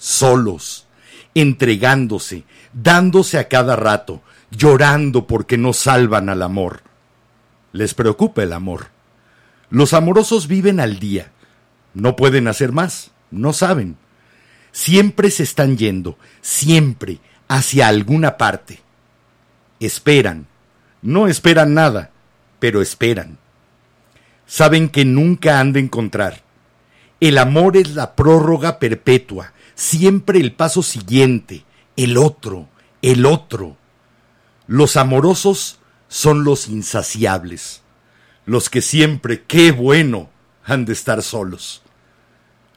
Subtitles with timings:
[0.00, 0.86] solos,
[1.34, 6.82] entregándose, dándose a cada rato, llorando porque no salvan al amor.
[7.72, 8.88] Les preocupa el amor.
[9.68, 11.30] Los amorosos viven al día.
[11.92, 13.98] No pueden hacer más, no saben.
[14.72, 18.80] Siempre se están yendo, siempre, hacia alguna parte.
[19.80, 20.46] Esperan.
[21.02, 22.10] No esperan nada,
[22.58, 23.38] pero esperan.
[24.46, 26.42] Saben que nunca han de encontrar.
[27.20, 31.64] El amor es la prórroga perpetua, siempre el paso siguiente,
[31.96, 32.68] el otro,
[33.00, 33.78] el otro.
[34.66, 37.80] Los amorosos son los insaciables,
[38.44, 40.28] los que siempre, qué bueno,
[40.66, 41.82] han de estar solos.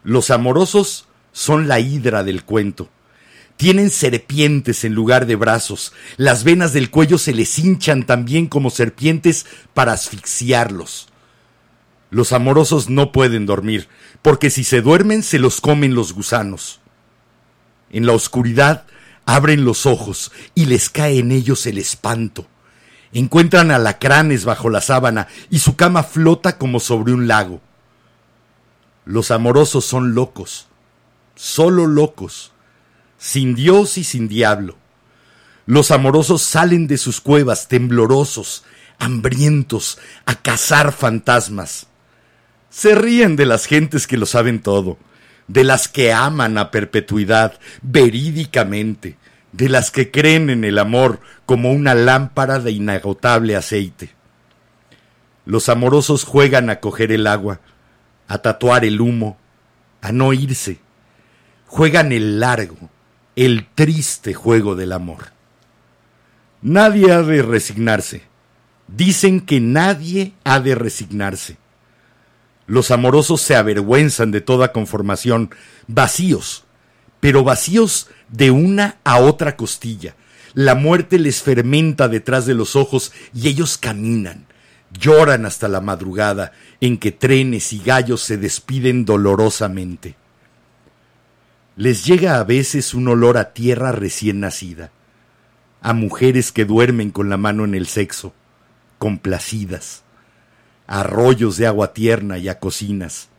[0.05, 2.89] Los amorosos son la hidra del cuento.
[3.57, 8.69] Tienen serpientes en lugar de brazos, las venas del cuello se les hinchan también como
[8.69, 11.09] serpientes para asfixiarlos.
[12.11, 13.89] Los amorosos no pueden dormir,
[14.21, 16.79] porque si se duermen se los comen los gusanos.
[17.93, 18.85] En la oscuridad
[19.25, 22.47] abren los ojos y les cae en ellos el espanto.
[23.13, 27.61] Encuentran alacranes bajo la sábana y su cama flota como sobre un lago.
[29.05, 30.67] Los amorosos son locos,
[31.35, 32.51] solo locos,
[33.19, 34.75] sin Dios y sin diablo.
[35.67, 38.63] Los amorosos salen de sus cuevas temblorosos,
[38.97, 41.85] hambrientos, a cazar fantasmas.
[42.71, 44.97] Se ríen de las gentes que lo saben todo
[45.47, 49.17] de las que aman a perpetuidad, verídicamente,
[49.51, 54.11] de las que creen en el amor como una lámpara de inagotable aceite.
[55.45, 57.59] Los amorosos juegan a coger el agua,
[58.27, 59.37] a tatuar el humo,
[60.01, 60.79] a no irse.
[61.67, 62.89] Juegan el largo,
[63.35, 65.33] el triste juego del amor.
[66.61, 68.23] Nadie ha de resignarse.
[68.87, 71.57] Dicen que nadie ha de resignarse.
[72.65, 75.49] Los amorosos se avergüenzan de toda conformación,
[75.87, 76.63] vacíos,
[77.19, 80.15] pero vacíos de una a otra costilla.
[80.53, 84.45] La muerte les fermenta detrás de los ojos y ellos caminan,
[84.97, 90.15] lloran hasta la madrugada en que trenes y gallos se despiden dolorosamente.
[91.75, 94.91] Les llega a veces un olor a tierra recién nacida,
[95.81, 98.33] a mujeres que duermen con la mano en el sexo,
[98.99, 100.02] complacidas
[100.87, 103.29] arroyos de agua tierna y a cocinas.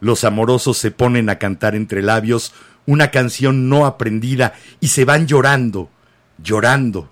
[0.00, 2.52] Los amorosos se ponen a cantar entre labios
[2.86, 5.90] una canción no aprendida y se van llorando,
[6.42, 7.10] llorando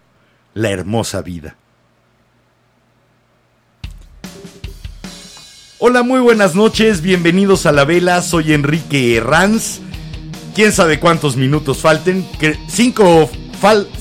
[0.54, 1.56] la hermosa vida.
[5.78, 9.80] Hola, muy buenas noches, bienvenidos a la vela, soy Enrique Herranz.
[10.54, 13.28] Quién sabe cuántos minutos falten, que cinco,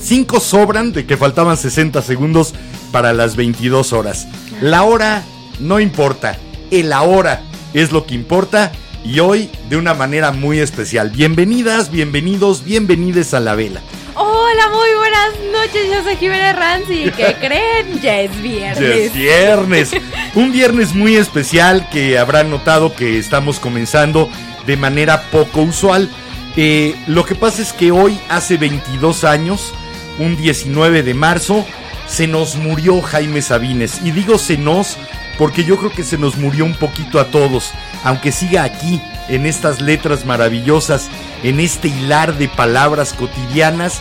[0.00, 2.54] cinco sobran de que faltaban 60 segundos
[2.92, 4.26] para las 22 horas.
[4.62, 5.22] La hora
[5.58, 6.38] no importa,
[6.70, 7.42] el ahora
[7.74, 8.72] es lo que importa
[9.04, 11.10] y hoy de una manera muy especial.
[11.10, 13.80] Bienvenidas, bienvenidos, bienvenides a la vela.
[14.14, 17.10] Hola, muy buenas noches, yo soy Jimena Ranzi.
[17.16, 18.00] ¿Qué creen?
[18.00, 18.80] Ya es viernes.
[18.80, 19.90] Ya es viernes.
[20.34, 24.28] Un viernes muy especial que habrán notado que estamos comenzando
[24.66, 26.10] de manera poco usual.
[26.56, 29.74] Eh, lo que pasa es que hoy, hace 22 años,
[30.18, 31.64] un 19 de marzo,
[32.08, 34.00] se nos murió Jaime Sabines.
[34.02, 34.96] Y digo se nos
[35.38, 37.72] porque yo creo que se nos murió un poquito a todos,
[38.04, 41.08] aunque siga aquí, en estas letras maravillosas,
[41.42, 44.00] en este hilar de palabras cotidianas.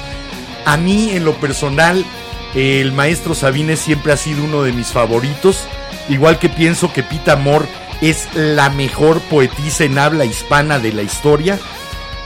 [0.66, 2.06] A mí, en lo personal,
[2.54, 5.68] el maestro Sabines siempre ha sido uno de mis favoritos.
[6.08, 7.68] igual que pienso que Pita Amor
[8.02, 11.60] es la mejor poetisa en habla hispana de la historia.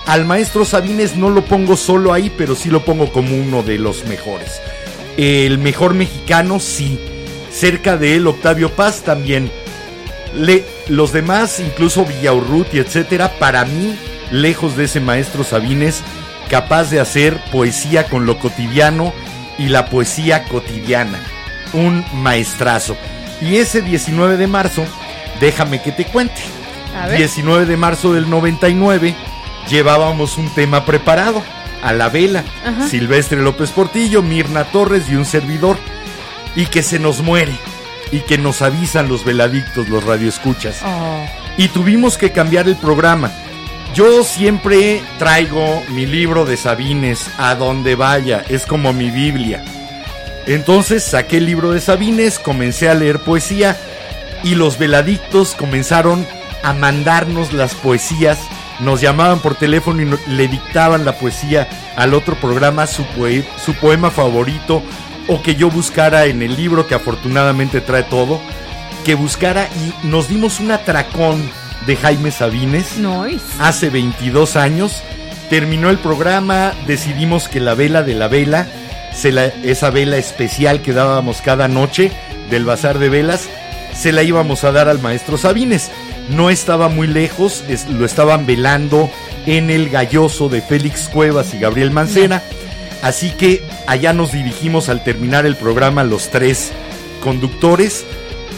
[0.06, 3.78] Al maestro Sabines no lo pongo solo ahí, pero sí lo pongo como uno de
[3.78, 4.60] los mejores.
[5.18, 7.00] El mejor mexicano, sí.
[7.52, 9.52] Cerca de él, Octavio Paz también.
[10.36, 13.98] Le, los demás, incluso Villaurruti, etcétera, para mí,
[14.32, 16.04] lejos de ese maestro Sabines,
[16.50, 19.14] capaz de hacer poesía con lo cotidiano
[19.58, 21.20] y la poesía cotidiana.
[21.74, 22.98] Un maestrazo.
[23.42, 24.86] Y ese 19 de marzo,
[25.40, 26.42] déjame que te cuente.
[27.16, 29.16] 19 de marzo del 99,
[29.70, 31.42] llevábamos un tema preparado.
[31.82, 32.44] A la vela,
[32.90, 35.78] Silvestre López Portillo, Mirna Torres y un servidor.
[36.60, 37.54] Y que se nos muere.
[38.12, 40.82] Y que nos avisan los veladictos, los radioescuchas.
[40.84, 41.26] Oh.
[41.56, 43.32] Y tuvimos que cambiar el programa.
[43.96, 49.64] Yo siempre traigo mi libro de Sabines a donde vaya, es como mi Biblia.
[50.48, 53.78] Entonces saqué el libro de Sabines, comencé a leer poesía
[54.44, 56.28] y los veladictos comenzaron
[56.62, 58.38] a mandarnos las poesías.
[58.82, 63.06] Nos llamaban por teléfono y le dictaban la poesía al otro programa, su,
[63.64, 64.84] su poema favorito
[65.30, 68.42] o que yo buscara en el libro que afortunadamente trae todo,
[69.06, 71.50] que buscara y nos dimos un atracón
[71.86, 72.96] de Jaime Sabines
[73.60, 75.04] hace 22 años.
[75.50, 78.68] Terminó el programa, decidimos que la vela de la vela,
[79.64, 82.12] esa vela especial que dábamos cada noche
[82.50, 83.48] del bazar de velas,
[83.94, 85.92] se la íbamos a dar al maestro Sabines.
[86.30, 89.10] No estaba muy lejos, lo estaban velando
[89.46, 92.42] en el galloso de Félix Cuevas y Gabriel Mancena.
[93.02, 96.72] Así que allá nos dirigimos al terminar el programa los tres
[97.22, 98.06] conductores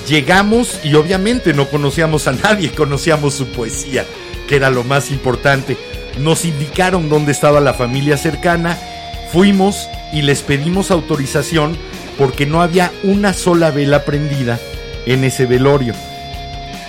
[0.07, 4.05] llegamos y obviamente no conocíamos a nadie, conocíamos su poesía,
[4.47, 5.77] que era lo más importante.
[6.19, 8.77] Nos indicaron dónde estaba la familia cercana,
[9.31, 11.77] fuimos y les pedimos autorización
[12.17, 14.59] porque no había una sola vela prendida
[15.05, 15.93] en ese velorio.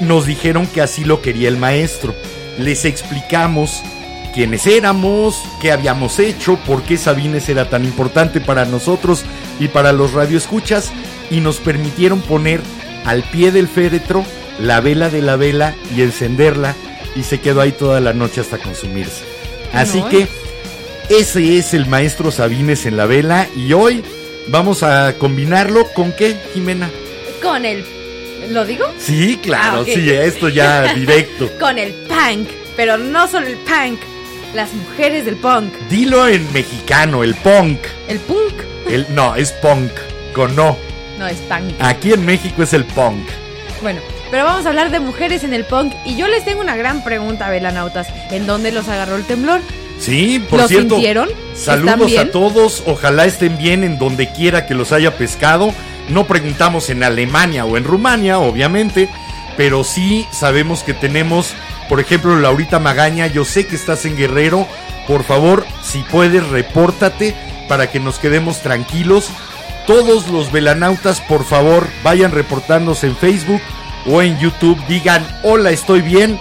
[0.00, 2.14] Nos dijeron que así lo quería el maestro.
[2.58, 3.82] Les explicamos
[4.32, 9.24] quiénes éramos, qué habíamos hecho, por qué Sabines era tan importante para nosotros
[9.60, 10.90] y para los radioescuchas
[11.30, 12.60] y nos permitieron poner
[13.04, 14.24] al pie del féretro
[14.58, 16.74] la vela de la vela y encenderla
[17.14, 19.24] y se quedó ahí toda la noche hasta consumirse.
[19.72, 20.26] Así que
[21.08, 24.02] ese es el maestro Sabines en la vela y hoy
[24.48, 26.90] vamos a combinarlo con qué, Jimena?
[27.42, 27.84] Con el
[28.50, 28.84] ¿Lo digo?
[28.98, 31.48] Sí, claro, ah, sí, esto ya directo.
[31.58, 34.00] con el punk, pero no solo el punk,
[34.54, 35.72] las mujeres del punk.
[35.88, 37.78] Dilo en mexicano, el punk.
[38.08, 38.54] ¿El punk?
[38.88, 39.90] El, no, es punk,
[40.34, 40.76] con no.
[41.18, 41.72] No, es punk.
[41.80, 43.26] Aquí en México es el punk.
[43.80, 44.00] Bueno,
[44.30, 47.04] pero vamos a hablar de mujeres en el punk y yo les tengo una gran
[47.04, 48.08] pregunta, velanautas.
[48.30, 49.60] ¿En dónde los agarró el temblor?
[49.98, 50.94] Sí, por ¿Los cierto.
[50.94, 51.28] sintieron?
[51.54, 55.72] Saludos a todos, ojalá estén bien en donde quiera que los haya pescado.
[56.08, 59.08] No preguntamos en Alemania o en Rumania, obviamente,
[59.56, 61.54] pero sí sabemos que tenemos,
[61.92, 64.66] por ejemplo, Laurita Magaña, yo sé que estás en Guerrero,
[65.06, 67.36] por favor, si puedes, repórtate
[67.68, 69.28] para que nos quedemos tranquilos.
[69.86, 73.60] Todos los velanautas, por favor, vayan reportándose en Facebook
[74.06, 74.82] o en YouTube.
[74.88, 76.40] Digan, hola, estoy bien.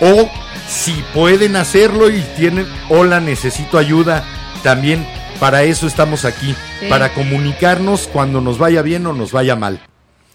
[0.00, 0.30] O
[0.68, 4.24] si pueden hacerlo y tienen, hola, necesito ayuda.
[4.62, 5.04] También
[5.40, 6.54] para eso estamos aquí.
[6.88, 9.80] Para comunicarnos cuando nos vaya bien o nos vaya mal.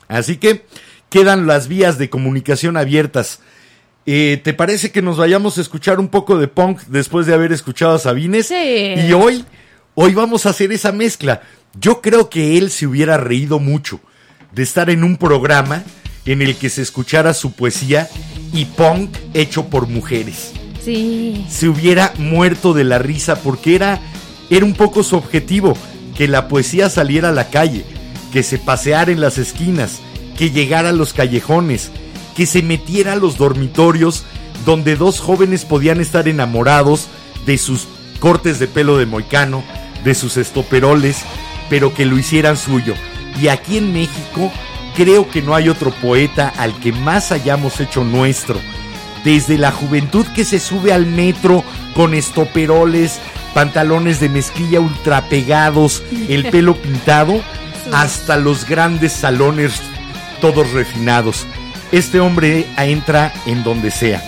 [0.10, 0.66] Así que
[1.10, 3.40] quedan las vías de comunicación abiertas.
[4.06, 7.54] Eh, ¿Te parece que nos vayamos a escuchar un poco de punk después de haber
[7.54, 8.48] escuchado a Sabines?
[8.48, 8.56] Sí.
[8.56, 9.46] Y hoy,
[9.96, 11.42] hoy vamos a hacer esa mezcla.
[11.80, 14.00] Yo creo que él se hubiera reído mucho
[14.52, 15.84] de estar en un programa
[16.26, 18.10] en el que se escuchara su poesía
[18.54, 20.52] y punk hecho por mujeres.
[20.84, 21.46] Sí.
[21.50, 24.02] Se hubiera muerto de la risa porque era,
[24.50, 25.78] era un poco su objetivo,
[26.16, 27.86] que la poesía saliera a la calle,
[28.32, 30.02] que se paseara en las esquinas,
[30.38, 31.92] que llegara a los callejones,
[32.36, 34.24] que se metiera a los dormitorios
[34.66, 37.08] donde dos jóvenes podían estar enamorados
[37.46, 37.88] de sus
[38.20, 39.64] cortes de pelo de moicano,
[40.04, 41.24] de sus estoperoles,
[41.70, 42.94] pero que lo hicieran suyo.
[43.42, 44.52] Y aquí en México
[44.96, 48.60] creo que no hay otro poeta al que más hayamos hecho nuestro.
[49.24, 51.64] Desde la juventud que se sube al metro
[51.96, 53.20] con estoperoles,
[53.54, 57.42] pantalones de mezclilla ultra pegados, el pelo pintado,
[57.92, 59.82] hasta los grandes salones
[60.42, 61.46] todos refinados.
[61.94, 64.22] Este hombre entra en donde sea.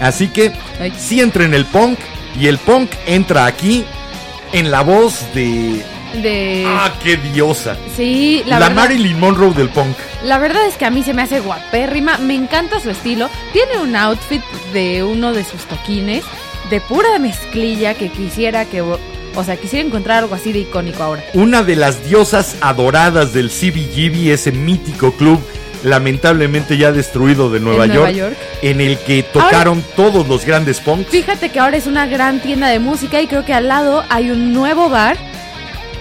[0.00, 0.50] Así que
[0.98, 1.98] sí entra en el punk
[2.40, 3.84] y el punk entra aquí
[4.52, 5.84] en la voz de
[6.20, 6.64] de...
[6.66, 7.76] Ah, qué diosa.
[7.96, 9.96] Sí, la, Marilyn Monroe del punk.
[10.24, 13.30] La verdad es que a mí se me hace guapérrima, me encanta su estilo.
[13.52, 14.42] Tiene un outfit
[14.72, 16.24] de uno de sus toquines
[16.70, 21.24] de pura mezclilla que quisiera que O sea, quisiera encontrar algo así de icónico ahora.
[21.34, 25.40] Una de las diosas adoradas del CBGB, ese mítico club
[25.82, 28.36] lamentablemente ya destruido de Nueva, En York, Nueva York.
[28.62, 31.10] en el que tocaron todos los grandes punks.
[31.10, 34.30] Fíjate que ahora es una gran tienda de música y creo que al lado hay
[34.30, 35.16] un nuevo bar.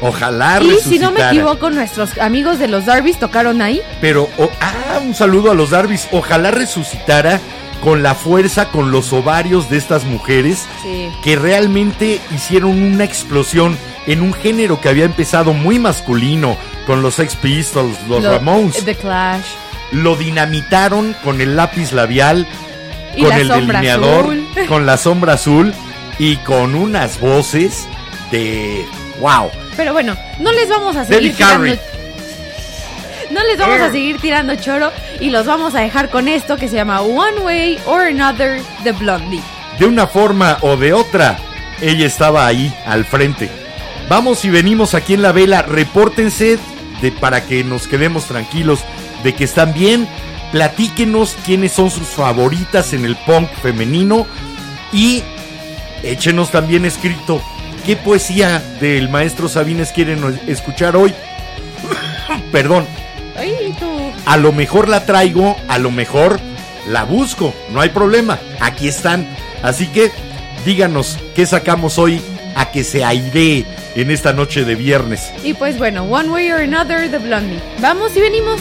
[0.03, 3.81] Ojalá Y si no me equivoco, nuestros amigos de los Darbys tocaron ahí.
[4.01, 6.07] Pero, oh, ah, un saludo a los Darbys.
[6.11, 7.39] Ojalá resucitara
[7.83, 11.09] con la fuerza, con los ovarios de estas mujeres Sí.
[11.23, 16.57] que realmente hicieron una explosión en un género que había empezado muy masculino
[16.87, 18.83] con los Sex Pistols, los Lo- Ramones.
[18.83, 19.45] The Clash.
[19.91, 22.47] Lo dinamitaron con el lápiz labial,
[23.15, 24.47] Y con el delineador, azul.
[24.67, 25.73] con la sombra azul
[26.17, 27.87] y con unas voces
[28.31, 28.85] de
[29.19, 29.49] wow.
[29.75, 31.73] Pero bueno, no les vamos a seguir tirando.
[33.31, 36.67] No les vamos a seguir tirando choro y los vamos a dejar con esto que
[36.67, 39.41] se llama One Way or Another de Blondie.
[39.79, 41.37] De una forma o de otra,
[41.79, 43.49] ella estaba ahí al frente.
[44.09, 46.59] Vamos y venimos aquí en la vela, repórtense
[47.01, 48.83] de, para que nos quedemos tranquilos
[49.23, 50.07] de que están bien.
[50.51, 54.27] Platíquenos quiénes son sus favoritas en el punk femenino
[54.91, 55.23] y
[56.03, 57.41] échenos también escrito
[57.85, 61.13] qué poesía del maestro Sabines quieren escuchar hoy.
[62.51, 62.85] Perdón,
[64.25, 66.39] a lo mejor la traigo, a lo mejor
[66.87, 69.27] la busco, no hay problema, aquí están.
[69.63, 70.11] Así que
[70.65, 72.21] díganos qué sacamos hoy
[72.55, 75.31] a que se airee en esta noche de viernes.
[75.43, 77.59] Y pues bueno, One Way or Another de Blondie.
[77.79, 78.59] Vamos y venimos.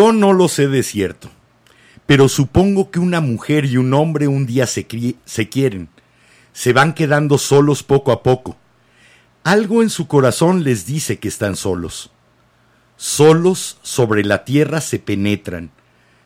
[0.00, 1.28] Yo no lo sé de cierto,
[2.06, 4.86] pero supongo que una mujer y un hombre un día se,
[5.26, 5.90] se quieren,
[6.54, 8.56] se van quedando solos poco a poco.
[9.44, 12.10] Algo en su corazón les dice que están solos.
[12.96, 15.70] Solos sobre la tierra se penetran,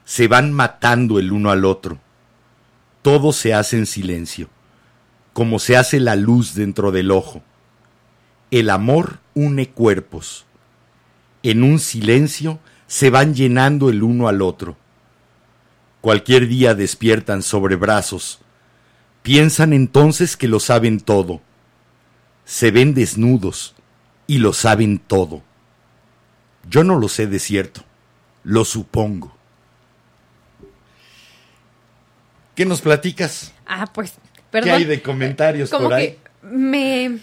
[0.04, 1.98] se van matando el uno al otro.
[3.02, 4.50] Todo se hace en silencio,
[5.32, 7.42] como se hace la luz dentro del ojo.
[8.52, 10.46] El amor une cuerpos.
[11.42, 12.60] En un silencio
[12.94, 14.76] se van llenando el uno al otro.
[16.00, 18.38] Cualquier día despiertan sobre brazos.
[19.24, 21.40] Piensan entonces que lo saben todo.
[22.44, 23.74] Se ven desnudos
[24.28, 25.42] y lo saben todo.
[26.70, 27.82] Yo no lo sé de cierto,
[28.44, 29.34] lo supongo.
[32.54, 33.52] ¿Qué nos platicas?
[33.66, 34.70] Ah, pues, ¿Qué perdón.
[34.74, 36.10] hay de comentarios Como por ahí?
[36.42, 37.18] que me...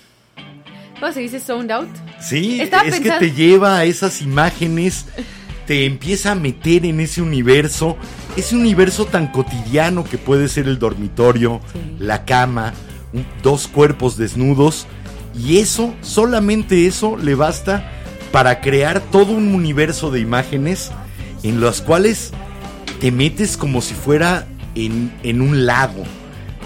[1.00, 1.40] ¿Cómo se dice?
[1.40, 1.88] Zoned out.
[2.20, 5.06] Sí, Estaba es pensando- que te lleva a esas imágenes,
[5.72, 7.96] te empieza a meter en ese universo,
[8.36, 11.80] ese universo tan cotidiano que puede ser el dormitorio, Sí.
[11.98, 12.74] la cama,
[13.14, 14.86] un- dos cuerpos desnudos,
[15.34, 17.90] y eso, solamente eso le basta
[18.34, 20.92] para crear todo un universo de imágenes
[21.42, 22.32] en las cuales
[23.00, 26.04] te metes como si fuera en, en un lago,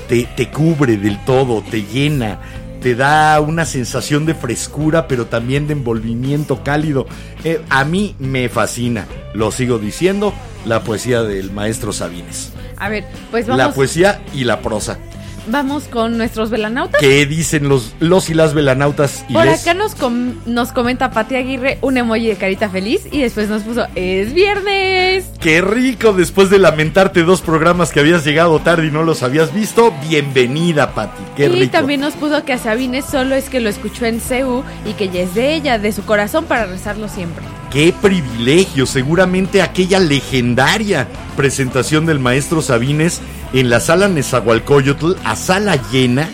[0.10, 2.40] te, te cubre del todo, te llena,
[2.82, 7.08] te da una sensación de frescura, pero también de envolvimiento cálido.
[7.44, 10.34] Eh, a mí me fascina, lo sigo diciendo,
[10.66, 12.52] la poesía del maestro Sabines.
[12.78, 15.00] A ver, pues La vamos, poesía y la prosa.
[15.48, 17.00] Vamos con nuestros velanautas.
[17.02, 19.26] ¿Qué dicen los, los y las velanautas?
[19.30, 19.62] Y Por les?
[19.62, 23.64] acá nos, com- nos comenta Pati Aguirre un emoji de carita feliz y después nos
[23.64, 25.26] puso, es viernes.
[25.40, 29.54] Qué rico, después de lamentarte dos programas que habías llegado tarde y no los habías
[29.54, 29.94] visto.
[30.08, 31.24] Bienvenida, Pati.
[31.36, 31.72] Qué y rico.
[31.72, 35.10] también nos puso que a Sabines solo es que lo escuchó en CEU y que
[35.10, 37.44] ya es de ella, de su corazón para rezarlo siempre.
[37.76, 43.20] Qué privilegio, seguramente aquella legendaria presentación del maestro Sabines
[43.52, 46.30] en la sala Nezahualcóyotl a sala llena,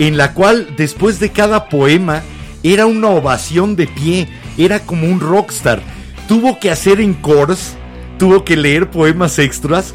[0.00, 2.24] en la cual después de cada poema
[2.64, 4.26] era una ovación de pie,
[4.58, 5.80] era como un rockstar.
[6.26, 7.76] Tuvo que hacer encores,
[8.18, 9.94] tuvo que leer poemas extras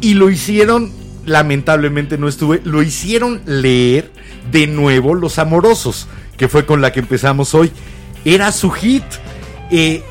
[0.00, 0.92] y lo hicieron,
[1.26, 4.10] lamentablemente no estuve, lo hicieron leer
[4.50, 7.70] de nuevo Los Amorosos, que fue con la que empezamos hoy.
[8.24, 9.04] Era su hit.
[9.70, 10.02] Eh,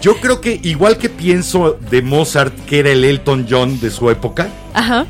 [0.00, 4.10] yo creo que igual que pienso de Mozart, que era el Elton John de su
[4.10, 5.06] época, Ajá.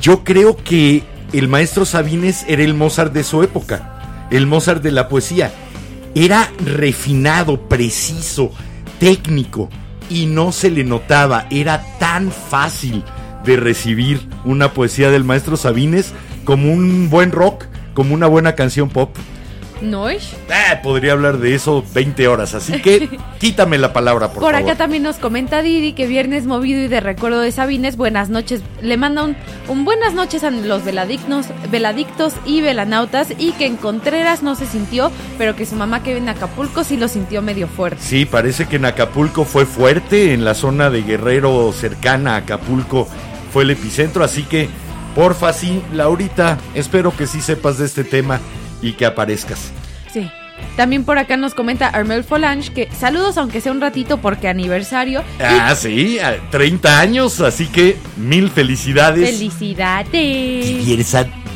[0.00, 4.90] yo creo que el maestro Sabines era el Mozart de su época, el Mozart de
[4.90, 5.52] la poesía.
[6.14, 8.50] Era refinado, preciso,
[8.98, 9.68] técnico
[10.08, 13.04] y no se le notaba, era tan fácil
[13.44, 16.12] de recibir una poesía del maestro Sabines
[16.44, 19.16] como un buen rock, como una buena canción pop.
[19.80, 20.34] ¿No es?
[20.50, 24.68] Ah, podría hablar de eso 20 horas, así que quítame la palabra, por, Por, favor.
[24.68, 28.62] acá también nos comenta Didi que viernes movido y de recuerdo de Sabines, buenas noches.
[28.82, 29.36] Le manda un,
[29.68, 34.66] un buenas noches a los veladictos, veladictos y velanautas y que en Contreras no se
[34.66, 38.02] sintió, pero que su mamá que vive en Acapulco sí lo sintió medio fuerte.
[38.02, 43.08] Sí, parece que en Acapulco fue fuerte, en la zona de Guerrero cercana a Acapulco
[43.52, 44.68] fue el epicentro, así que
[45.14, 48.40] porfa, sí, Laurita, espero que sí sepas de este tema
[48.82, 49.70] y que aparezcas.
[50.12, 50.28] Sí.
[50.76, 55.22] También por acá nos comenta Armel Folange que saludos aunque sea un ratito porque aniversario.
[55.38, 59.30] y Ah, sí, a 30 años, así que mil felicidades.
[59.30, 60.84] felicidades.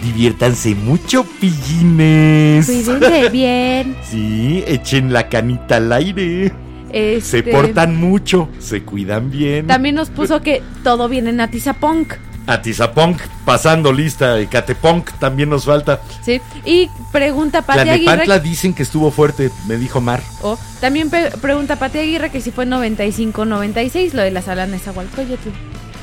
[0.02, 2.66] Diviértanse mucho, pillines.
[2.66, 3.96] Cuídense bien.
[4.10, 6.52] Sí, echen la canita al aire.
[6.90, 9.66] Se Este, portan mucho, se cuidan bien.
[9.66, 12.14] También nos puso que todo viene en Atizapunk.
[12.46, 16.00] Atizapunk, pasando lista, Ecatepunk también nos falta.
[16.22, 16.40] Sí.
[16.64, 18.40] Y pregunta Pati Aguirre.
[18.40, 20.20] dicen que estuvo fuerte, me dijo Mar.
[20.42, 25.48] Oh, también pregunta Pati Aguirre que si fue 95-96 lo de la sala Nezahualcóyotl.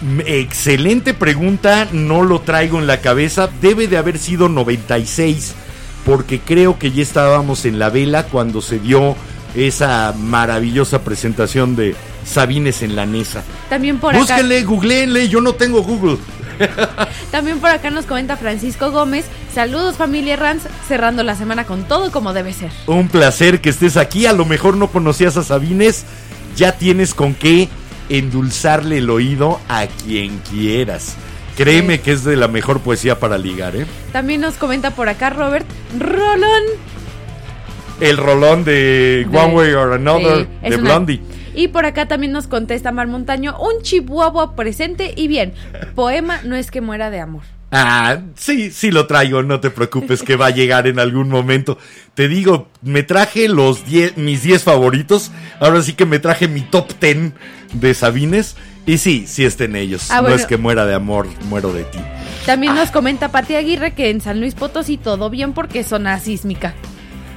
[0.02, 3.50] M- Excelente pregunta, no lo traigo en la cabeza.
[3.62, 5.54] Debe de haber sido 96,
[6.06, 9.16] porque creo que ya estábamos en la vela cuando se dio
[9.54, 11.96] esa maravillosa presentación de
[12.32, 13.44] Sabines en la Nesa.
[13.70, 14.20] También por acá.
[14.22, 16.18] Búsquenle, googleenle, yo no tengo Google.
[17.32, 19.26] También por acá nos comenta Francisco Gómez.
[19.54, 22.72] Saludos familia Rans, cerrando la semana con todo como debe ser.
[22.88, 24.26] Un placer que estés aquí.
[24.26, 26.06] A lo mejor no conocías a Sabines.
[26.56, 27.68] Ya tienes con qué
[28.10, 31.16] endulzarle el oído a quien quieras.
[31.58, 32.00] Créeme Sí.
[32.04, 33.86] que es de la mejor poesía para ligar, ¿eh?
[34.12, 35.66] También nos comenta por acá Robert
[36.00, 36.64] Rolón.
[38.00, 41.22] El rolón de, De- One Way or Another de una- Blondie.
[41.54, 45.54] Y por acá también nos contesta Mar Montaño, un chihuahua presente y bien.
[45.96, 47.44] Poema no es que muera de amor.
[47.74, 51.78] Ah, sí, sí lo traigo, no te preocupes que va a llegar en algún momento.
[52.16, 56.62] Te digo, me traje los 10, mis 10 favoritos, ahora sí que me traje mi
[56.62, 57.32] top 10
[57.74, 58.58] de Sabines.
[58.86, 60.10] Y sí, sí está en ellos.
[60.12, 62.00] Ah, no es que muera de amor, muero de ti.
[62.46, 62.78] También Ah.
[62.78, 66.74] nos comenta Pati Aguirre que en San Luis Potosí todo bien porque es zona sísmica.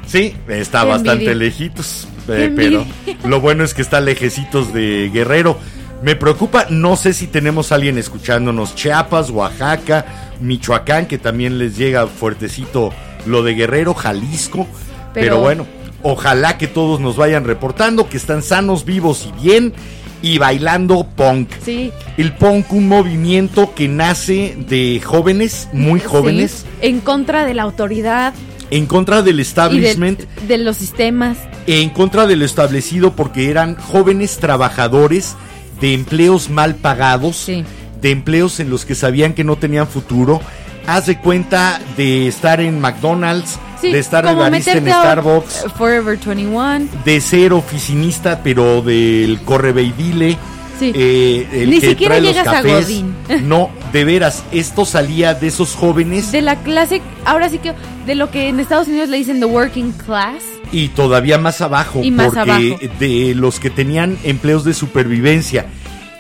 [0.06, 1.34] Sí, está Qué bastante envidia.
[1.34, 2.84] lejitos, eh, pero
[3.24, 5.58] lo bueno es que está lejecitos de Guerrero.
[6.02, 11.76] Me preocupa, no sé si tenemos a alguien escuchándonos, Chiapas, Oaxaca, Michoacán, que también les
[11.78, 12.92] llega fuertecito
[13.26, 14.66] lo de Guerrero, Jalisco,
[15.14, 15.66] pero, Pero- bueno,
[16.02, 19.72] ojalá que todos nos vayan reportando que están sanos, vivos y bien
[20.20, 21.48] y bailando punk.
[21.64, 21.90] Sí.
[22.18, 27.62] El punk, un movimiento que nace de jóvenes, muy jóvenes, Sí, en contra de la
[27.62, 28.34] autoridad
[28.76, 30.20] en contra del y establishment.
[30.20, 31.36] de, de los sistemas.
[31.66, 35.34] en contra de lo establecido porque eran jóvenes trabajadores
[35.80, 37.64] de empleos mal pagados, Sí.
[38.00, 40.40] de empleos en los que sabían que no tenían futuro.
[40.86, 46.18] Haz de cuenta de estar en McDonald's, Sí, de estar de barista en Starbucks, Forever
[46.18, 46.88] 21.
[47.04, 50.36] de ser oficinista pero del correveidile.
[50.78, 50.92] Sí.
[50.94, 52.62] eh, el Ni que siquiera trae los llegas a.
[52.62, 53.14] Godín.
[53.48, 57.72] No, de veras, esto salía de esos jóvenes De la clase, ahora sí que
[58.06, 60.42] de lo que en Estados Unidos le dicen the working class.
[60.72, 62.60] y todavía más abajo, Y más porque abajo.
[62.98, 65.66] de los que tenían empleos de supervivencia.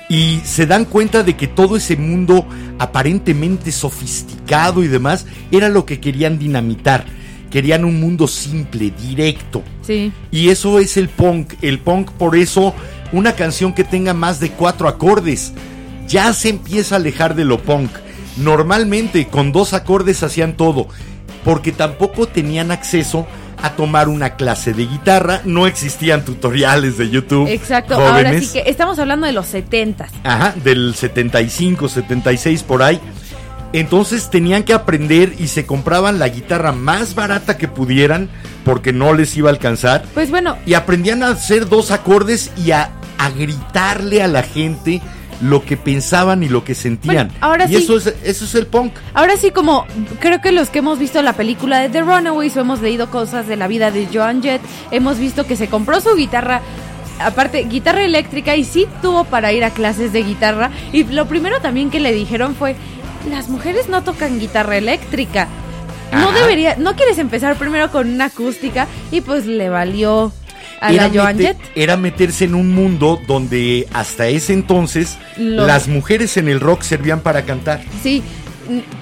[0.08, 2.46] Y se dan cuenta de que todo ese mundo
[2.78, 7.04] aparentemente sofisticado y demás era lo que querían dinamitar.
[7.50, 9.62] Querían un mundo simple, directo.
[9.82, 10.12] Sí.
[10.30, 11.54] Y eso es el punk.
[11.62, 12.74] El punk, por eso,
[13.14, 15.52] una canción que tenga más de cuatro acordes,
[16.06, 17.90] ya se empieza a alejar de lo punk.
[18.36, 20.88] Normalmente con dos acordes hacían todo,
[21.44, 23.26] porque tampoco tenían acceso
[23.62, 27.48] a tomar una clase de guitarra, no existían tutoriales de YouTube.
[27.48, 27.94] Exacto.
[27.94, 28.48] Ahora jóvenes.
[28.48, 33.00] sí que estamos hablando de los 70 Ajá, del 75, 76 por ahí.
[33.72, 38.28] Entonces tenían que aprender y se compraban la guitarra más barata que pudieran
[38.64, 40.04] porque no les iba a alcanzar.
[40.14, 45.00] Pues bueno, Y aprendían a hacer dos acordes y a, a gritarle a la gente
[45.40, 47.28] lo que pensaban y lo que sentían.
[47.28, 47.76] Bueno, ahora y sí.
[47.76, 48.94] eso es, eso es el punk.
[49.14, 49.86] ahora sí como
[50.20, 53.46] creo que los que hemos visto la película de The Runaways o hemos leído cosas
[53.46, 56.62] de la vida de Joan Jett, hemos visto que se compró su guitarra
[57.20, 61.60] aparte guitarra eléctrica y sí tuvo para ir a clases de guitarra y lo primero
[61.60, 62.76] también que le dijeron fue
[63.30, 65.48] las mujeres no tocan guitarra eléctrica.
[66.12, 70.32] No debería, no quieres empezar primero con una acústica y pues le valió
[70.80, 71.56] a la Joan mete- Jett.
[71.74, 76.82] era meterse en un mundo donde hasta ese entonces Lo- las mujeres en el rock
[76.82, 77.82] servían para cantar.
[78.02, 78.22] Sí,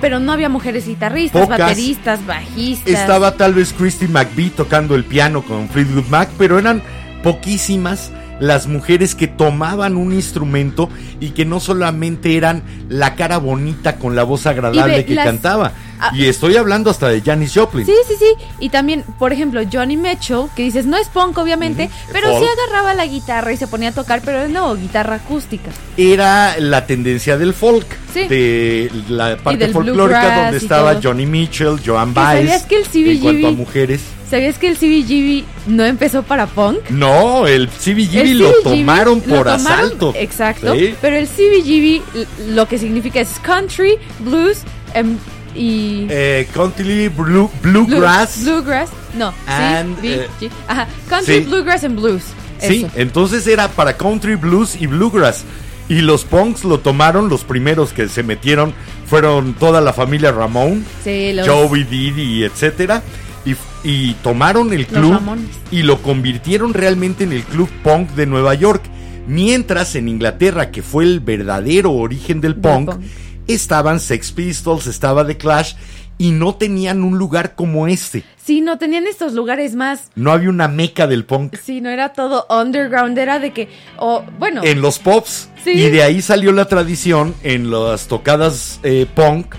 [0.00, 1.58] pero no había mujeres guitarristas, Pocas.
[1.58, 2.88] bateristas, bajistas.
[2.92, 6.82] Estaba tal vez Christy McVie tocando el piano con Fleetwood Mac, pero eran
[7.22, 10.88] poquísimas las mujeres que tomaban un instrumento
[11.20, 15.72] y que no solamente eran la cara bonita con la voz agradable que las- cantaba.
[16.04, 16.10] Ah.
[16.14, 17.86] y estoy hablando hasta de Janis Joplin.
[17.86, 18.44] Sí, sí, sí.
[18.58, 22.94] Y también, por ejemplo, Johnny Mitchell, que dices, no es punk, obviamente, pero sí agarraba
[22.94, 25.70] la guitarra y se ponía a tocar, pero no, guitarra acústica.
[25.96, 28.26] Era la tendencia del folk, Sí.
[28.26, 31.00] de la parte folclórica donde estaba.
[31.02, 32.38] Johnny Mitchell, Joan ¿Que Baez.
[32.48, 34.00] sabías que el en cuanto a CBGB mujeres.
[34.30, 36.88] ¿Sabías que el CBGB no empezó para punk?
[36.90, 40.12] No, el CBGB El lo CBGB tomaron lo por tomaron- asalto.
[40.16, 40.74] Exacto.
[40.74, 40.94] Sí.
[41.00, 42.02] Pero el CBGB
[42.48, 44.58] lo que significa es country, blues
[44.94, 45.16] em,
[45.54, 46.06] y...
[46.10, 48.42] Eh, country, blue- Blue- bluegrass.
[48.44, 48.90] Bluegrass.
[49.16, 49.32] No.
[49.46, 50.50] And, CBG.
[50.68, 50.88] Ajá.
[51.08, 51.44] Country, sí.
[51.48, 52.22] bluegrass and blues.
[52.60, 52.92] Sí, Eso.
[52.96, 55.44] entonces era para country, blues y bluegrass.
[55.88, 58.72] Y los punks lo tomaron, los primeros que se metieron
[59.06, 63.02] fueron toda la familia Ramón, Sí, los- Joey, Didi, etcétera.
[63.44, 65.18] Y, y tomaron el club
[65.72, 68.82] y lo convirtieron realmente en el club punk de Nueva York.
[69.26, 73.02] Mientras en Inglaterra, que fue el verdadero origen del Del punk, punk.
[73.46, 75.74] Estaban Sex Pistols, estaba The Clash
[76.18, 78.24] y no tenían un lugar como este.
[78.37, 80.11] Sí, no tenían estos lugares más.
[80.14, 81.57] No había una meca del punk.
[81.62, 83.68] Sí, no era todo underground, era de que.
[83.98, 84.62] O, bueno.
[84.64, 85.48] en los pops.
[85.64, 85.70] Sí.
[85.70, 89.55] Y de ahí salió la tradición en las tocadas eh, punk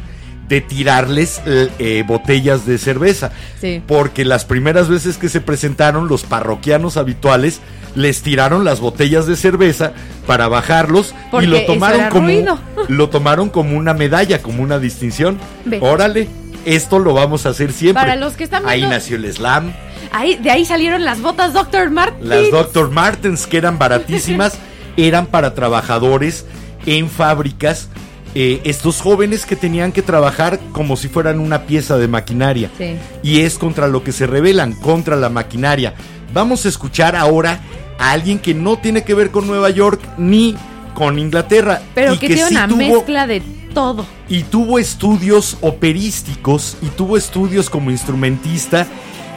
[0.54, 3.32] de tirarles eh, eh, botellas de cerveza.
[3.60, 3.82] Sí.
[3.88, 7.60] Porque las primeras veces que se presentaron, los parroquianos habituales
[7.96, 9.94] les tiraron las botellas de cerveza
[10.28, 12.60] para bajarlos Porque y lo tomaron como ruido.
[12.88, 15.40] lo tomaron como una medalla, como una distinción.
[15.66, 15.80] Ve.
[15.82, 16.28] Órale,
[16.66, 18.04] esto lo vamos a hacer siempre.
[18.04, 19.74] Para los que están ahí viendo- nació el slam.
[20.12, 21.90] Ahí, de ahí salieron las botas Dr.
[21.90, 22.26] Martens.
[22.28, 22.92] Las Dr.
[22.92, 24.54] Martens, que eran baratísimas,
[24.98, 26.46] eran para trabajadores
[26.86, 27.90] en fábricas.
[28.36, 32.70] Eh, estos jóvenes que tenían que trabajar como si fueran una pieza de maquinaria.
[32.78, 32.96] Sí.
[33.22, 35.94] Y es contra lo que se rebelan, contra la maquinaria.
[36.34, 37.60] Vamos a escuchar ahora
[38.00, 40.56] a alguien que no tiene que ver con Nueva York ni
[40.96, 41.82] con Inglaterra.
[41.94, 43.42] Pero y que, tiene sí una tuvo- mezcla de
[43.74, 44.06] todo.
[44.30, 48.88] y tuvo estudios operísticos y tuvo estudios como instrumentista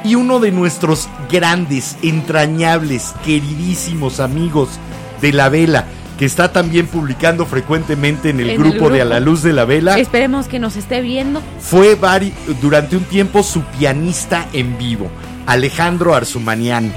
[0.04, 4.68] y uno de nuestros grandes, entrañables, queridísimos amigos
[5.20, 5.86] de la vela,
[6.18, 9.14] que está también publicando frecuentemente en el, En el grupo, de A grupo.
[9.14, 9.98] la Luz de la Vela.
[9.98, 11.42] Esperemos que nos esté viendo.
[11.60, 11.98] Fue
[12.60, 15.10] durante un tiempo su pianista en vivo,
[15.46, 16.92] Alejandro Arzumanian.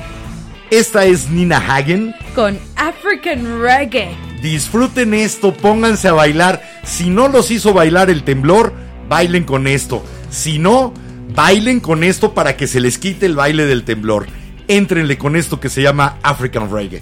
[0.71, 2.13] Esta es Nina Hagen.
[2.35, 4.15] Con African Reggae.
[4.41, 6.61] Disfruten esto, pónganse a bailar.
[6.83, 8.73] Si no los hizo bailar el temblor,
[9.09, 10.03] bailen con esto.
[10.29, 10.93] Si no,
[11.35, 14.27] bailen con esto para que se les quite el baile del temblor.
[14.67, 17.01] Éntrenle con esto que se llama African Reggae.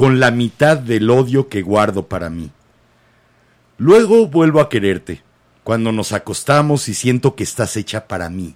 [0.00, 2.50] con la mitad del odio que guardo para mí.
[3.76, 5.20] Luego vuelvo a quererte,
[5.62, 8.54] cuando nos acostamos y siento que estás hecha para mí,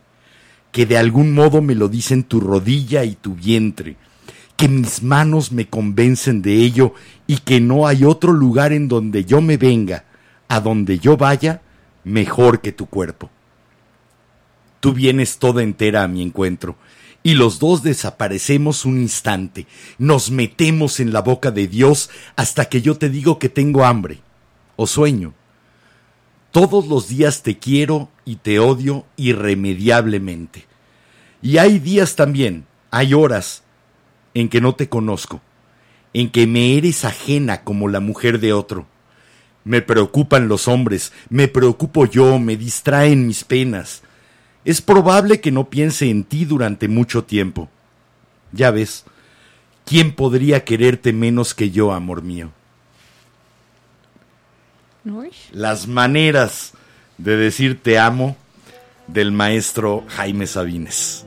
[0.72, 3.96] que de algún modo me lo dicen tu rodilla y tu vientre,
[4.56, 6.94] que mis manos me convencen de ello
[7.26, 10.06] y que no hay otro lugar en donde yo me venga,
[10.48, 11.60] a donde yo vaya,
[12.04, 13.28] mejor que tu cuerpo.
[14.80, 16.76] Tú vienes toda entera a mi encuentro,
[17.26, 22.82] y los dos desaparecemos un instante, nos metemos en la boca de Dios hasta que
[22.82, 24.20] yo te digo que tengo hambre
[24.76, 25.32] o sueño.
[26.52, 30.66] Todos los días te quiero y te odio irremediablemente.
[31.40, 33.62] Y hay días también, hay horas,
[34.34, 35.40] en que no te conozco,
[36.12, 38.86] en que me eres ajena como la mujer de otro.
[39.64, 44.02] Me preocupan los hombres, me preocupo yo, me distraen mis penas.
[44.64, 47.68] Es probable que no piense en ti durante mucho tiempo.
[48.52, 49.04] Ya ves,
[49.84, 52.50] ¿quién podría quererte menos que yo, amor mío?
[55.52, 56.72] Las maneras
[57.18, 58.36] de decir te amo
[59.06, 61.26] del maestro Jaime Sabines.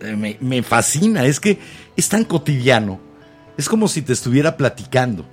[0.00, 1.58] Eh, Me, me fascina, es que
[1.96, 3.00] es tan cotidiano.
[3.58, 5.26] Es como si te estuviera platicando.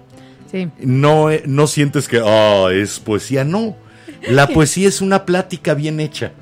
[0.52, 0.70] Sí.
[0.80, 3.46] No, eh, no sientes que, ah, es poesía.
[3.46, 3.78] No,
[4.28, 6.34] la poesía es una plática bien hecha.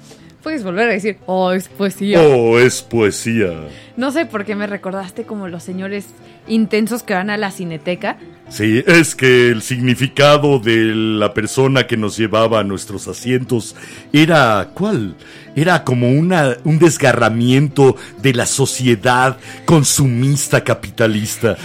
[0.44, 2.22] Puedes volver a decir, oh, es poesía.
[2.22, 3.70] Oh, es poesía.
[3.96, 6.08] No sé por qué me recordaste como los señores
[6.50, 8.18] intensos que van a la cineteca.
[8.50, 13.78] Sí, es que el significado de la persona que nos llevaba a nuestros asientos
[14.12, 15.16] era, ¿cuál?
[15.56, 21.56] Era como una, un desgarramiento de la sociedad consumista capitalista.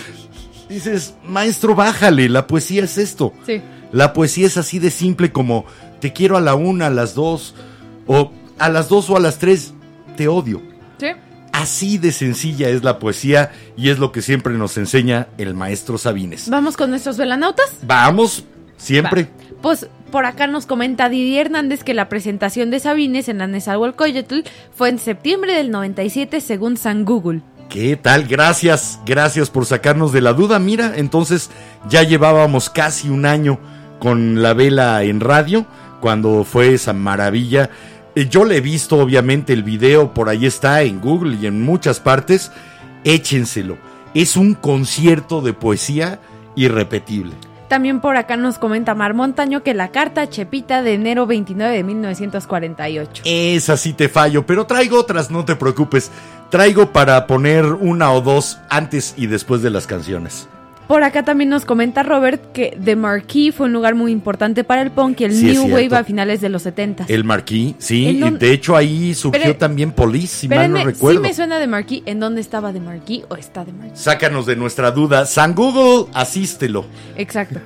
[0.68, 3.32] Dices, maestro, bájale, la poesía es esto.
[3.44, 3.60] Sí.
[3.90, 5.66] La poesía es así de simple como
[5.98, 7.56] te quiero a la una, a las dos,
[8.06, 9.74] o a las dos o a las tres,
[10.16, 10.62] te odio.
[10.98, 11.08] Sí.
[11.52, 15.98] Así de sencilla es la poesía y es lo que siempre nos enseña el maestro
[15.98, 16.48] Sabines.
[16.48, 17.70] Vamos con nuestros velanautas.
[17.82, 18.44] Vamos,
[18.76, 19.24] siempre.
[19.24, 19.28] Va.
[19.62, 24.40] Pues por acá nos comenta Didier Hernández que la presentación de Sabines en la Nezahualcóyotl
[24.74, 27.42] fue en septiembre del 97 según San Google.
[27.68, 28.26] ¿Qué tal?
[28.26, 30.58] Gracias, gracias por sacarnos de la duda.
[30.58, 31.50] Mira, entonces
[31.88, 33.58] ya llevábamos casi un año
[33.98, 35.66] con la vela en radio
[36.00, 37.68] cuando fue esa maravilla.
[38.18, 41.62] Eh, Yo le he visto, obviamente, el video, por ahí está en Google y en
[41.62, 42.50] muchas partes.
[43.04, 43.78] Échenselo.
[44.12, 46.18] Es un concierto de poesía
[46.56, 47.34] irrepetible.
[47.68, 51.84] También por acá nos comenta Mar Montaño que la carta Chepita de enero 29 de
[51.84, 53.22] 1948.
[53.24, 56.10] Esa sí te fallo, pero traigo otras, no te preocupes.
[56.50, 60.48] Traigo para poner una o dos antes y después de las canciones.
[60.88, 64.80] Por acá también nos comenta Robert que The Marquee fue un lugar muy importante para
[64.80, 65.64] el punk y el Sí, New.
[65.66, 67.04] Wave a finales de los 70.
[67.08, 70.82] El Marquis, sí, ¿En y de hecho ahí surgió Pero- también Police, si mal no
[70.82, 71.20] recuerdo.
[71.20, 72.02] sí me suena The Marquee.
[72.06, 73.96] ¿En dónde estaba The Marquee o está The Marquee?
[73.96, 75.26] Sácanos de nuestra duda.
[75.26, 76.86] San Google, asístelo.
[77.16, 77.60] Exacto.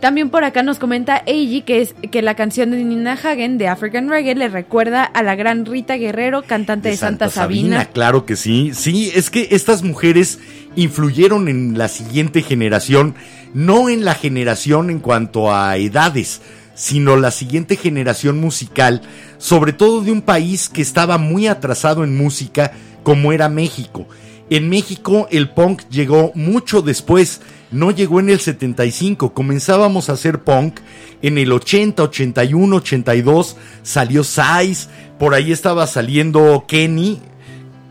[0.00, 3.66] También por acá nos comenta Eiji que es que la canción de Nina Hagen de
[3.66, 7.86] African Reggae le recuerda a la gran Rita Guerrero, cantante de, Santa, Sabina.
[7.86, 8.70] Claro que sí.
[8.74, 10.38] Sí, es que estas mujeres
[10.82, 13.14] influyeron en la siguiente generación,
[13.52, 16.40] no en la generación en cuanto a edades,
[16.74, 19.02] sino la siguiente generación musical,
[19.38, 22.72] sobre todo de un país que estaba muy atrasado en música
[23.02, 24.06] como era México.
[24.50, 27.40] En México el punk llegó mucho después,
[27.72, 30.78] no llegó en el 75, comenzábamos a hacer punk
[31.20, 37.18] en el 80, 81, 82, salió Size, por ahí estaba saliendo Kenny,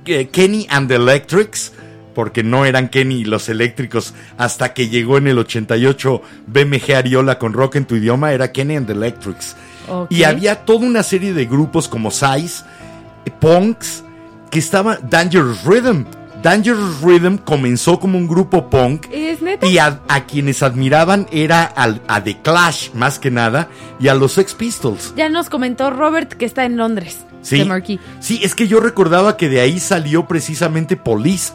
[0.05, 1.73] que- Kenny and the Electrics,
[2.17, 7.37] porque no eran Kenny y los eléctricos hasta que llegó en el 88 BMG Ariola
[7.37, 9.55] con rock en tu idioma, era Kenny and the Electrics.
[10.09, 12.63] Y había toda una serie de grupos como Size,
[13.39, 14.03] Punks,
[14.49, 16.05] que estaba Dangerous Rhythm.
[16.41, 19.67] Dangerous Rhythm comenzó como un grupo punk ¿Es neta?
[19.67, 24.15] y a, a quienes admiraban era al- a The Clash más que nada y a
[24.15, 25.13] los Sex Pistols.
[25.15, 27.25] Ya nos comentó Robert que está en Londres.
[27.43, 27.67] Sí,
[28.19, 31.53] sí, es que yo recordaba que de ahí salió precisamente Police.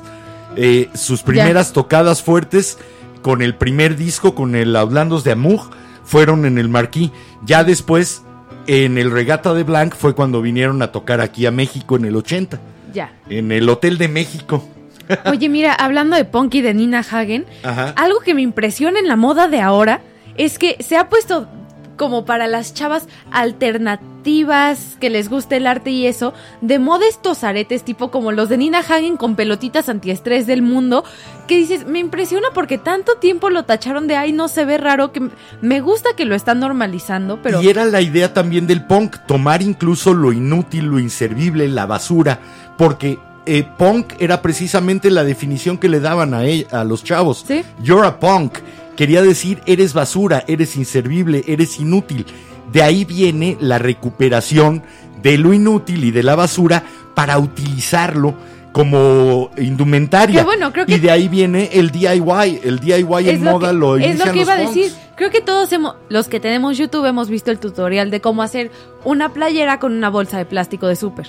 [0.56, 2.78] Eh, sus primeras tocadas fuertes
[3.22, 5.60] con el primer disco, con el Hablandos de Amour,
[6.04, 7.10] fueron en el Marquis.
[7.44, 8.22] Ya después,
[8.66, 12.16] en el Regata de Blanc, fue cuando vinieron a tocar aquí a México en el
[12.16, 12.60] 80,
[12.92, 13.12] Ya.
[13.28, 14.68] en el Hotel de México.
[15.26, 17.94] Oye, mira, hablando de punk y de Nina Hagen, Ajá.
[17.96, 20.00] algo que me impresiona en la moda de ahora
[20.36, 21.48] es que se ha puesto
[21.96, 27.44] como para las chavas alternativas que les guste el arte y eso, de moda estos
[27.44, 31.04] aretes tipo como los de Nina Hagen con pelotitas antiestrés del mundo,
[31.48, 35.12] que dices, me impresiona porque tanto tiempo lo tacharon de ay, no se ve raro,
[35.12, 35.28] que
[35.60, 39.62] me gusta que lo están normalizando, pero Y era la idea también del punk, tomar
[39.62, 42.38] incluso lo inútil, lo inservible, la basura,
[42.78, 47.44] porque eh, punk era precisamente la definición que le daban a, ell- a los chavos.
[47.46, 47.62] Sí.
[47.82, 48.58] You're a punk.
[48.96, 52.26] Quería decir, eres basura, eres inservible, eres inútil.
[52.72, 54.82] De ahí viene la recuperación
[55.22, 56.82] de lo inútil y de la basura
[57.14, 58.34] para utilizarlo
[58.72, 60.40] como indumentaria.
[60.40, 62.60] Que bueno, creo que- y de ahí viene el DIY.
[62.64, 64.90] El DIY en moda que, lo es lo que iba a decir.
[65.16, 68.70] Creo que todos hemos, los que tenemos YouTube hemos visto el tutorial de cómo hacer
[69.04, 71.28] una playera con una bolsa de plástico de súper.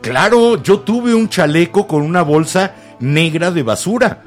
[0.00, 4.22] Claro, yo tuve un chaleco con una bolsa negra de basura.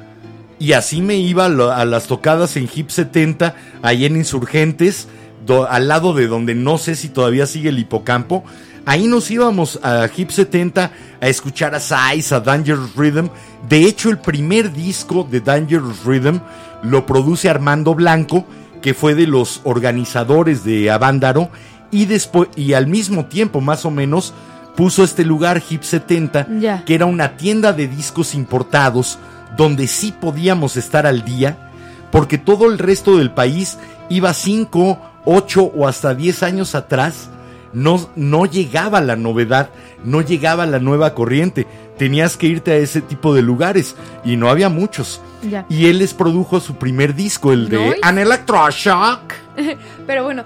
[0.58, 5.08] Y así me iba a, lo- a las tocadas en Hip 70, ahí en Insurgentes,
[5.46, 8.44] do- al lado de donde no sé si todavía sigue el hipocampo.
[8.86, 10.90] Ahí nos íbamos a Hip 70
[11.20, 13.28] a escuchar a Size, a Dangerous Rhythm.
[13.68, 16.38] De hecho, el primer disco de Dangerous Rhythm
[16.82, 18.44] lo produce Armando Blanco,
[18.82, 21.48] que fue de los organizadores de Avándaro.
[21.90, 24.34] Y, después, y al mismo tiempo, más o menos,
[24.76, 26.84] puso este lugar Hip 70, Ya.
[26.84, 29.18] que era una tienda de discos importados
[29.56, 31.70] donde sí podíamos estar al día,
[32.10, 33.78] porque todo el resto del país
[34.08, 37.28] iba 5, 8 o hasta 10 años atrás,
[37.72, 39.70] no, no llegaba la novedad,
[40.04, 41.66] no llegaba la nueva corriente,
[41.98, 45.20] tenías que irte a ese tipo de lugares y no había muchos.
[45.42, 45.66] Ya.
[45.68, 47.96] Y él les produjo su primer disco, el de.
[48.02, 49.34] An Electroshock.
[50.06, 50.44] Pero bueno,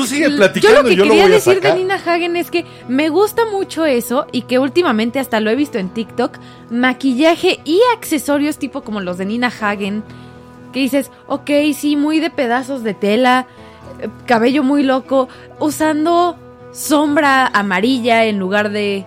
[0.00, 1.74] Tú sigue Yo platicando, lo que yo lo quería voy a decir de.
[1.74, 5.78] Nina Hagen es que me gusta mucho eso y que últimamente hasta lo he visto
[5.78, 6.38] en TikTok,
[6.70, 10.04] maquillaje y accesorios tipo como los de Nina Hagen,
[10.72, 13.46] que dices, ok, sí, muy de pedazos de tela,
[14.26, 15.28] cabello muy loco,
[15.58, 16.36] usando
[16.72, 19.04] sombra amarilla en lugar de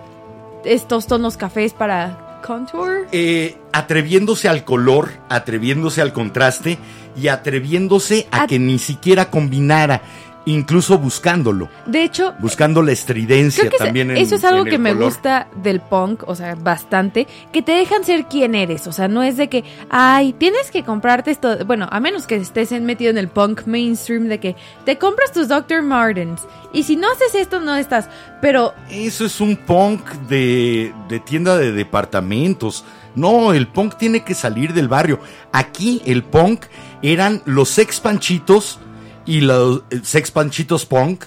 [0.64, 3.06] estos tonos cafés para contour.
[3.12, 6.76] eh, atreviéndose al color, atreviéndose al contraste
[7.16, 10.02] y atreviéndose a At- que ni siquiera combinara,
[10.44, 14.78] incluso buscándolo, De hecho, buscando la estridencia Creo que también en eso es algo que
[14.78, 15.04] me color.
[15.06, 19.22] gusta del punk, o sea, bastante, que te dejan ser quien eres, o sea, no
[19.22, 23.18] es de que, ay, tienes que comprarte esto, bueno, a menos que estés metido en
[23.18, 25.82] el punk mainstream de que te compras tus Dr.
[25.82, 28.08] Martens y si no haces esto no estás,
[28.40, 32.84] pero Eso es un punk de, de tienda de departamentos.
[33.14, 35.20] No, el punk tiene que salir del barrio.
[35.52, 36.64] Aquí el punk
[37.02, 38.78] eran los sex panchitos
[39.26, 41.24] y los eh, sex panchitos punk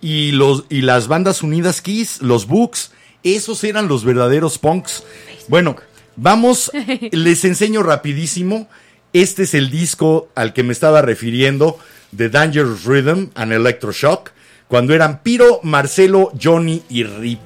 [0.00, 5.04] y los y las bandas unidas Kiss, los Books, esos eran los verdaderos punks.
[5.48, 5.76] Bueno,
[6.16, 6.70] vamos,
[7.12, 8.68] les enseño rapidísimo.
[9.12, 11.78] Este es el disco al que me estaba refiriendo
[12.12, 14.30] de Dangerous Rhythm and Electroshock,
[14.68, 17.40] cuando eran Piro, Marcelo, Johnny y Rip.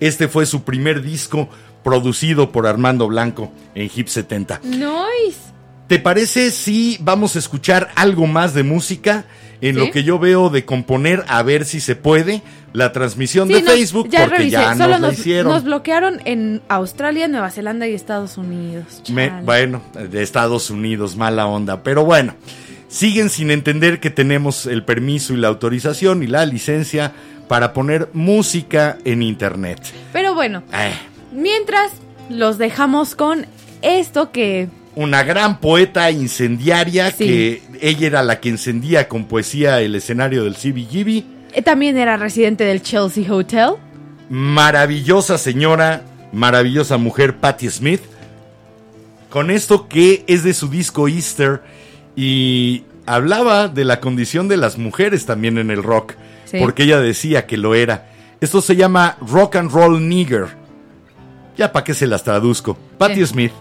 [0.00, 1.48] Este fue su primer disco
[1.84, 4.60] producido por Armando Blanco en Hip 70.
[4.64, 5.53] nice.
[5.86, 9.24] ¿Te parece si vamos a escuchar algo más de música
[9.60, 9.80] en Sí.
[9.80, 13.62] lo que yo veo de componer a ver si se puede la transmisión Sí, de
[13.62, 15.52] no, Facebook ya porque revisé, ya solo nos hicieron?
[15.52, 19.02] nos bloquearon en Australia, Nueva Zelanda y Estados Unidos.
[19.12, 21.82] Me- bueno, de Estados Unidos, mala onda.
[21.82, 22.34] Pero bueno,
[22.88, 27.12] siguen sin entender que tenemos el permiso y la autorización y la licencia
[27.46, 29.80] para poner música en internet.
[30.12, 30.92] Pero bueno, Eh,
[31.32, 31.92] mientras
[32.30, 33.46] los dejamos con
[33.82, 37.26] esto que una gran poeta incendiaria Sí.
[37.26, 41.24] que ella era la que encendía con poesía el escenario del CBGB.
[41.52, 43.74] eh, también era residente del Chelsea Hotel.
[44.28, 48.00] Maravillosa señora, maravillosa mujer Patti Smith.
[49.30, 51.62] Con esto que es de su disco Easter
[52.16, 56.14] y hablaba de la condición de las mujeres también en el rock,
[56.44, 56.58] Sí.
[56.60, 58.10] porque ella decía que lo era.
[58.40, 60.48] Esto se llama Rock and Roll Nigger.
[61.56, 62.76] Ya para qué se las traduzco.
[62.98, 63.26] Patti Sí.
[63.26, 63.52] Smith.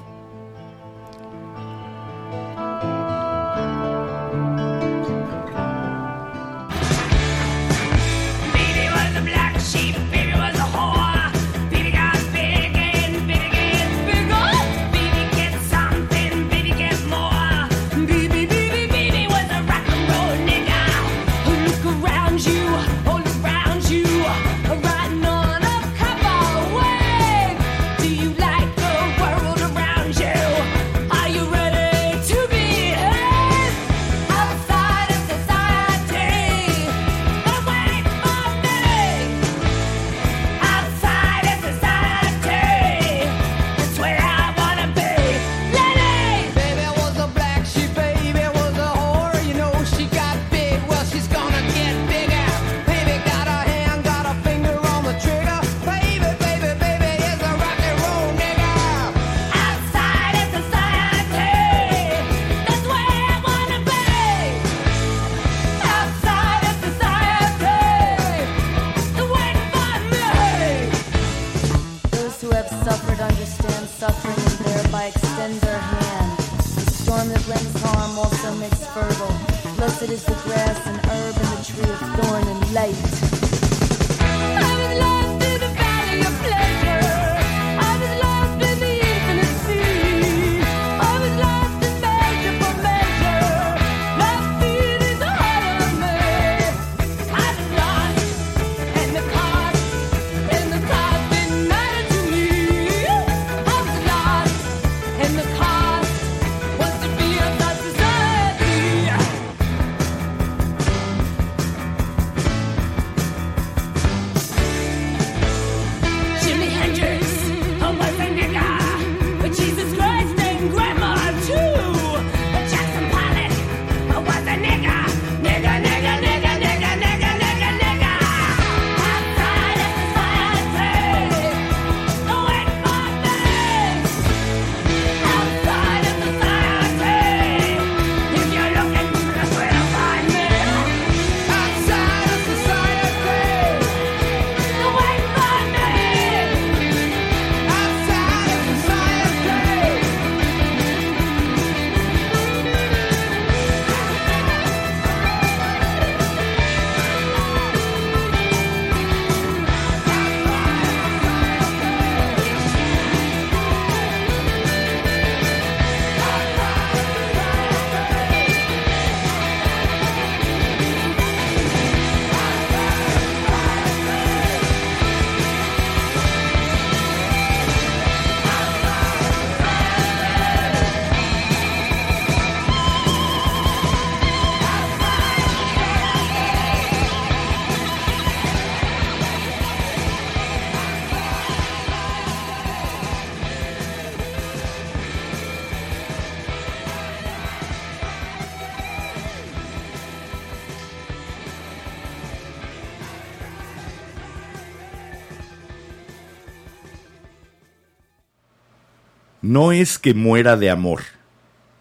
[209.73, 211.01] Es que muera de amor,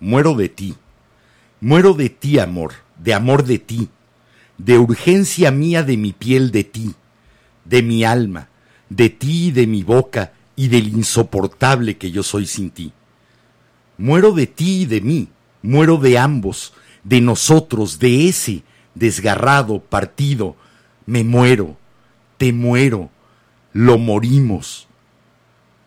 [0.01, 0.74] muero de ti.
[1.61, 3.90] Muero de ti, amor, de amor de ti,
[4.57, 6.95] de urgencia mía de mi piel de ti,
[7.66, 8.49] de mi alma,
[8.88, 12.93] de ti y de mi boca y del insoportable que yo soy sin ti.
[13.99, 15.28] Muero de ti y de mí,
[15.61, 16.72] muero de ambos,
[17.05, 18.62] de nosotros, de ese
[18.95, 20.57] desgarrado, partido.
[21.05, 21.76] Me muero,
[22.38, 23.11] te muero,
[23.72, 24.88] lo morimos.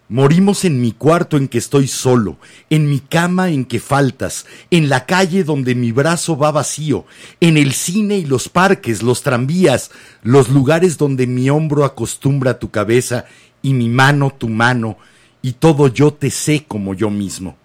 [0.08, 2.38] Morimos en mi cuarto en que estoy solo,
[2.70, 7.06] en mi cama en que faltas, en la calle donde mi brazo va vacío,
[7.40, 9.90] en el cine y los parques, los tranvías,
[10.22, 13.26] los lugares donde mi hombro acostumbra tu cabeza
[13.64, 14.98] y mi mano tu mano,
[15.42, 17.58] y todo yo te sé como yo mismo.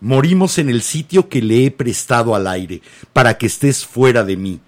[0.00, 4.36] Morimos en el sitio que le he prestado al aire, para que estés fuera de
[4.36, 4.58] mí,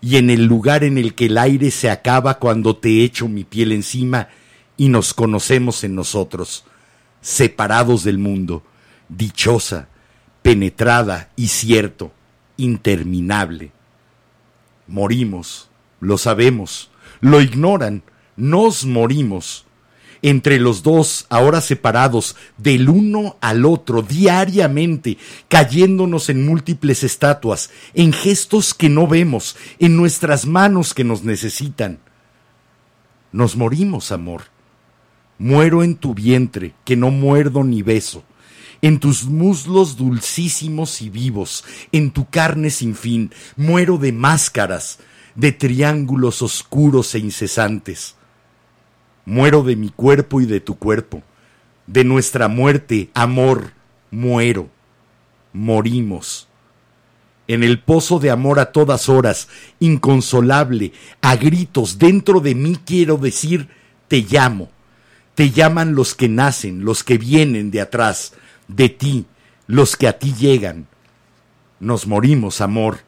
[0.00, 3.44] y en el lugar en el que el aire se acaba cuando te echo mi
[3.44, 4.28] piel encima,
[4.76, 6.64] y nos conocemos en nosotros,
[7.20, 8.62] separados del mundo,
[9.08, 9.88] dichosa,
[10.42, 12.12] penetrada y cierto,
[12.56, 13.72] interminable.
[14.86, 15.68] Morimos,
[16.00, 18.02] lo sabemos, lo ignoran,
[18.36, 19.64] nos morimos.
[20.22, 25.18] Entre los dos, ahora separados, del uno al otro, diariamente,
[25.48, 31.98] cayéndonos en múltiples estatuas, en gestos que no vemos, en nuestras manos que nos necesitan.
[33.32, 34.53] Nos morimos, amor.
[35.38, 38.22] Muero en tu vientre, que no muerdo ni beso,
[38.82, 45.00] en tus muslos dulcísimos y vivos, en tu carne sin fin, muero de máscaras,
[45.34, 48.14] de triángulos oscuros e incesantes.
[49.24, 51.22] Muero de mi cuerpo y de tu cuerpo,
[51.88, 53.72] de nuestra muerte, amor,
[54.12, 54.68] muero,
[55.52, 56.46] morimos.
[57.48, 59.48] En el pozo de amor a todas horas,
[59.80, 63.68] inconsolable, a gritos dentro de mí quiero decir,
[64.06, 64.70] te llamo
[65.34, 68.34] te llaman los que nacen, los que vienen de atrás,
[68.68, 69.26] de ti,
[69.66, 70.86] los que a ti llegan.
[71.80, 73.00] Nos morimos, amor,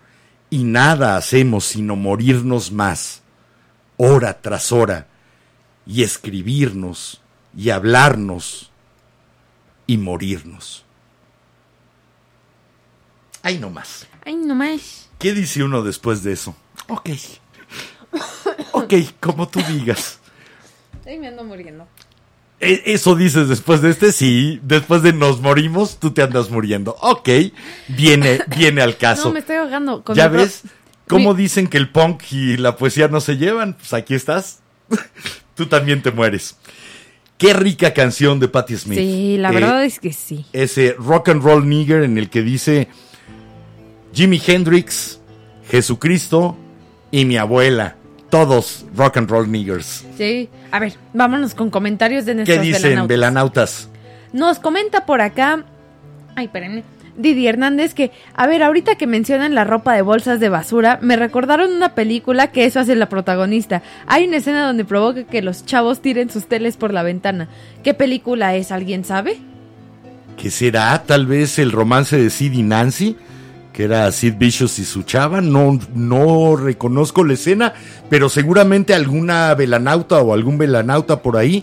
[0.50, 3.22] y nada hacemos sino morirnos más,
[3.96, 5.06] hora tras hora,
[5.86, 7.20] y escribirnos,
[7.56, 8.70] y hablarnos,
[9.86, 10.84] y morirnos.
[13.42, 14.08] Ay, no más.
[14.24, 15.08] Ay, nomás.
[15.20, 16.56] ¿Qué dice uno después de eso?
[16.88, 17.10] Ok.
[18.72, 20.18] Ok, como tú digas.
[21.04, 21.86] Ay, me ando muriendo.
[22.60, 24.60] E- Eso dices después de este, sí.
[24.62, 26.96] Después de nos morimos, tú te andas muriendo.
[27.00, 27.28] Ok,
[27.88, 29.28] viene, viene al caso.
[29.28, 30.02] No, me estoy ahogando.
[30.02, 30.62] Con ¿Ya ves?
[31.08, 33.74] ¿Cómo Mi- dicen que el punk y la poesía no se llevan?
[33.74, 34.60] Pues aquí estás.
[35.54, 36.56] tú también te mueres.
[37.38, 38.98] Qué rica canción de Patti Smith.
[38.98, 40.46] Sí, la Eh, verdad es que sí.
[40.54, 42.88] ese rock and roll nigger en el que dice
[44.14, 45.20] Jimi Hendrix,
[45.68, 46.56] Jesucristo
[47.10, 47.96] y mi abuela.
[48.30, 50.04] Todos rock and roll niggers.
[50.16, 50.48] Sí.
[50.72, 53.08] A ver, vámonos con comentarios de nuestros ¿Qué dicen, velanautas.
[53.08, 53.88] velanautas?
[54.32, 55.64] Nos comenta por acá.
[56.34, 56.82] Ay, espérenme.
[57.16, 61.16] Didi Hernández que, a ver, ahorita que mencionan la ropa de bolsas de basura, me
[61.16, 63.82] recordaron una película que eso hace la protagonista.
[64.06, 67.48] Hay una escena donde provoca que los chavos tiren sus teles por la ventana.
[67.82, 68.70] ¿Qué película es?
[68.70, 69.38] ¿Alguien sabe?
[70.36, 71.02] ¿Qué será?
[71.06, 73.16] Tal vez el romance de Sid y Nancy,
[73.76, 75.42] que era Sid Vicious y su chava.
[75.42, 77.74] No, no reconozco la escena,
[78.08, 81.62] pero seguramente alguna velanauta o algún velanauta por ahí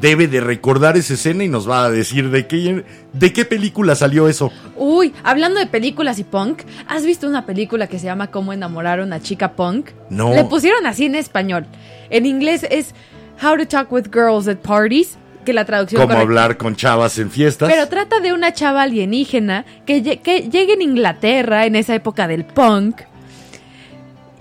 [0.00, 3.94] debe de recordar esa escena y nos va a decir de qué, de qué película
[3.94, 4.50] salió eso.
[4.76, 8.98] Uy, hablando de películas y punk, ¿has visto una película que se llama Cómo enamorar
[8.98, 9.90] a una chica punk?
[10.10, 10.34] No.
[10.34, 11.66] Le pusieron así en español.
[12.10, 12.92] En inglés es
[13.40, 17.18] How to Talk with Girls at Parties, que la traducción Cómo correcta- hablar con chavas
[17.18, 17.70] en fiestas.
[17.70, 22.44] Pero trata de una chava alienígena que, que llega en Inglaterra en esa época del
[22.44, 23.00] punk.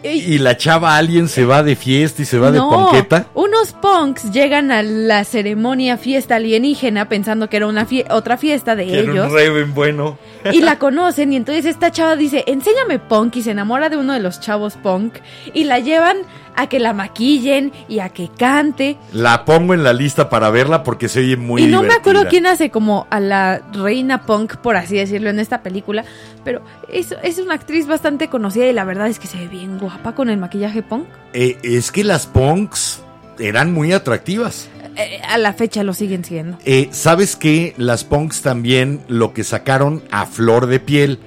[0.03, 3.27] y la chava alien se va de fiesta y se va de ponqueta.
[3.61, 8.75] Unos punks llegan a la ceremonia fiesta alienígena pensando que era una fie- otra fiesta
[8.75, 10.17] de Que era ellos un reven bueno.
[10.51, 14.13] y la conocen y entonces esta chava dice, enséñame punk y se enamora de uno
[14.13, 15.15] de los chavos punk
[15.53, 16.17] y la llevan
[16.55, 18.97] a que la maquillen y a que cante.
[19.13, 22.25] La pongo en la lista para verla porque se oye muy y no me acuerdo
[22.27, 26.03] quién hace como a la reina punk, por así decirlo, en esta película,
[26.43, 29.77] pero es, es una actriz bastante conocida y la verdad es que se ve bien
[29.77, 31.05] guapa con el maquillaje punk.
[31.33, 33.01] Eh, es que las punks
[33.41, 34.69] eran muy atractivas.
[34.95, 36.57] Eh, a la fecha lo siguen siendo.
[36.65, 41.19] Eh, ¿Sabes que Las punks también lo que sacaron a flor de piel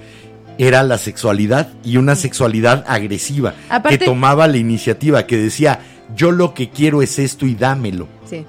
[0.57, 5.79] era la sexualidad y una sexualidad agresiva Aparte- que tomaba la iniciativa, que decía,
[6.15, 8.07] yo lo que quiero es esto y dámelo.
[8.29, 8.45] Sí.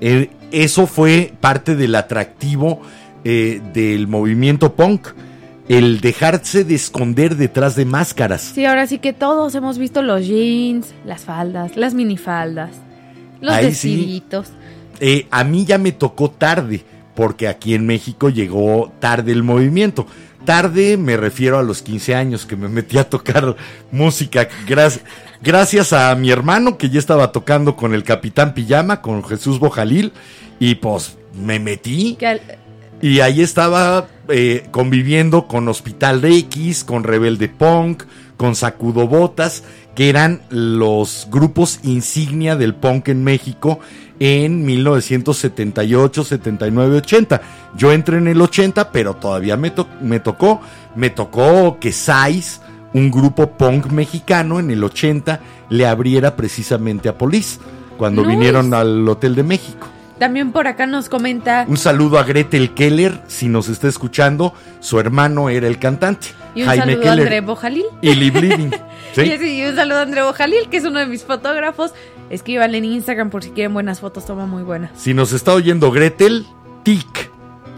[0.00, 2.80] Eh, eso fue parte del atractivo
[3.24, 5.08] eh, del movimiento punk,
[5.68, 8.42] el dejarse de esconder detrás de máscaras.
[8.54, 12.70] Sí, ahora sí que todos hemos visto los jeans, las faldas, las minifaldas,
[13.40, 14.22] los Ahí sí.
[15.00, 16.84] Eh, a mí ya me tocó tarde,
[17.14, 20.06] porque aquí en México llegó tarde el movimiento.
[20.44, 23.56] Tarde me refiero a los 15 años que me metí a tocar
[23.92, 24.48] música.
[24.66, 25.04] Gracias,
[25.42, 30.12] gracias a mi hermano que ya estaba tocando con el Capitán Pijama, con Jesús Bojalil,
[30.58, 32.16] y pues me metí.
[33.00, 38.04] Y ahí estaba eh, conviviendo con Hospital X, con Rebelde Punk,
[38.36, 39.62] con Sacudo Botas,
[39.98, 43.80] que eran los grupos insignia del punk en México
[44.20, 47.42] en 1978, 79, 80.
[47.76, 50.60] Yo entré en el 80, pero todavía me, to- me tocó,
[50.94, 52.60] me tocó que Sais,
[52.94, 57.58] un grupo punk mexicano en el 80, le abriera precisamente a Police,
[57.96, 59.88] cuando vinieron al Hotel de México.
[60.18, 64.98] También por acá nos comenta Un saludo a Gretel Keller, si nos está escuchando, su
[65.00, 66.28] hermano era el cantante.
[66.54, 67.84] y un Jaime saludo a André Bojalil.
[68.02, 68.08] y.
[69.18, 71.92] Y, sí, y un saludo a André Bojalil, que es uno de mis fotógrafos.
[72.30, 74.90] Escríbanle en Instagram por si quieren buenas fotos, toma muy buenas.
[74.96, 76.46] Si nos está oyendo Gretel,
[76.84, 77.30] tic.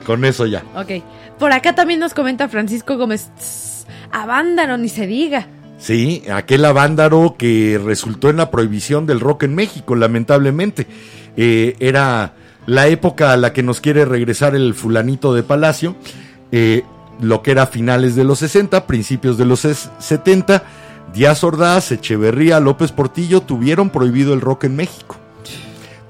[0.04, 0.64] Con eso ya.
[0.74, 1.02] Ok.
[1.38, 3.30] Por acá también nos comenta Francisco Gómez.
[3.38, 5.46] "Tss, Avándaro, ni se diga.
[5.78, 10.86] Sí, aquel avándaro que resultó en la prohibición del rock en México, lamentablemente.
[11.36, 12.34] Eh, era
[12.66, 15.96] la época a la que nos quiere regresar el fulanito de Palacio,
[16.52, 16.82] eh,
[17.20, 20.62] lo que era finales de los 60, principios de los ses- 70.
[21.14, 25.16] Díaz Ordaz, Echeverría, López Portillo tuvieron prohibido el rock en México.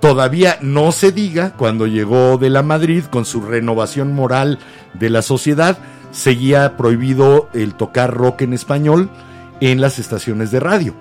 [0.00, 4.58] Todavía no se diga cuando llegó de la Madrid con su renovación moral
[4.94, 5.78] de la sociedad,
[6.10, 9.10] seguía prohibido el tocar rock en español
[9.60, 10.94] en las estaciones de radio.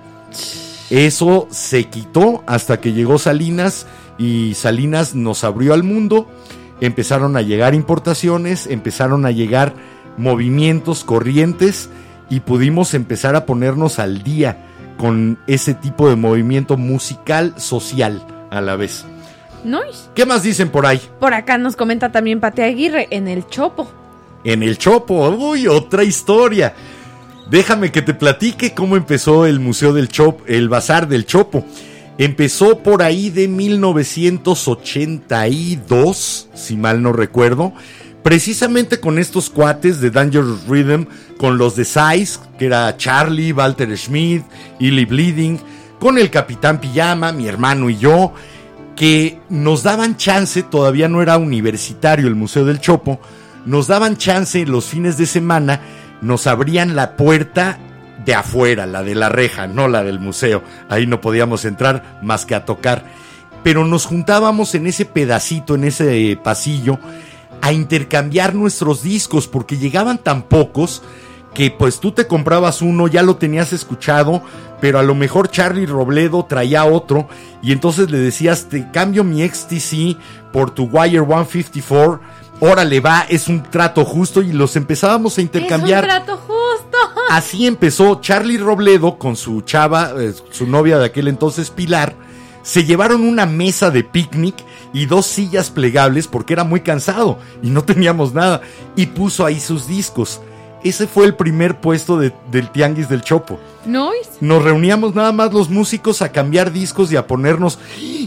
[0.90, 3.86] Eso se quitó hasta que llegó Salinas
[4.20, 6.28] y Salinas nos abrió al mundo,
[6.82, 9.72] empezaron a llegar importaciones, empezaron a llegar
[10.18, 11.88] movimientos, corrientes
[12.28, 14.66] y pudimos empezar a ponernos al día
[14.98, 19.06] con ese tipo de movimiento musical social a la vez.
[19.64, 20.10] Nice.
[20.14, 21.00] ¿Qué más dicen por ahí?
[21.18, 23.90] Por acá nos comenta también Pate Aguirre en el Chopo.
[24.44, 26.74] En el Chopo, uy, otra historia.
[27.50, 31.64] Déjame que te platique cómo empezó el Museo del Chopo, el Bazar del Chopo.
[32.20, 37.72] Empezó por ahí de 1982, si mal no recuerdo,
[38.22, 41.06] precisamente con estos cuates de Dangerous Rhythm,
[41.38, 44.44] con los de Size, que era Charlie, Walter Schmidt,
[44.78, 45.60] Illy Bleeding,
[45.98, 48.34] con el Capitán Pijama, mi hermano y yo,
[48.96, 53.18] que nos daban chance, todavía no era universitario el Museo del Chopo,
[53.64, 55.80] nos daban chance los fines de semana,
[56.20, 57.78] nos abrían la puerta
[58.24, 60.62] de afuera, la de la reja, no la del museo.
[60.88, 63.04] Ahí no podíamos entrar más que a tocar.
[63.62, 66.98] pero nos juntábamos en ese pedacito, en ese eh, pasillo,
[67.60, 71.02] a intercambiar nuestros discos, porque llegaban tan pocos
[71.54, 74.42] que pues tú te comprabas uno, ya lo tenías escuchado,
[74.80, 77.28] pero a lo mejor Charlie Robledo traía otro,
[77.62, 80.16] y entonces le decías, te cambio mi XTC
[80.52, 82.20] por tu Wire 154,
[82.60, 86.04] órale va, es un trato justo, y los empezábamos a intercambiar.
[86.04, 86.59] Es un trato justo.
[87.30, 92.16] Así empezó Charlie Robledo con su chava, eh, su novia de aquel entonces, Pilar.
[92.64, 94.56] Se llevaron una mesa de picnic
[94.92, 98.62] y dos sillas plegables porque era muy cansado y no teníamos nada.
[98.96, 100.40] Y puso ahí sus discos.
[100.82, 103.58] Ese fue el primer puesto de- del Tianguis del Chopo.
[103.84, 104.30] Noise.
[104.40, 107.78] Nos reuníamos nada más los músicos a cambiar discos y a ponernos.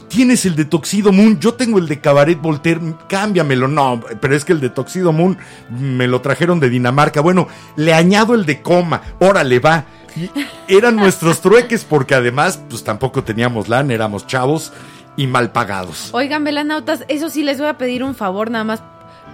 [0.08, 2.80] Tienes el de Toxido Moon, yo tengo el de Cabaret Voltaire,
[3.10, 3.68] cámbiamelo.
[3.68, 5.38] No, pero es que el de Toxido Moon
[5.70, 7.22] me lo trajeron de Dinamarca.
[7.22, 9.86] Bueno, le añado el de Coma, órale, va.
[10.16, 10.30] Y
[10.68, 14.72] eran nuestros trueques porque además, pues tampoco teníamos lana, éramos chavos
[15.16, 16.10] y mal pagados.
[16.14, 18.84] Oigan, velanautas, eso sí les voy a pedir un favor nada más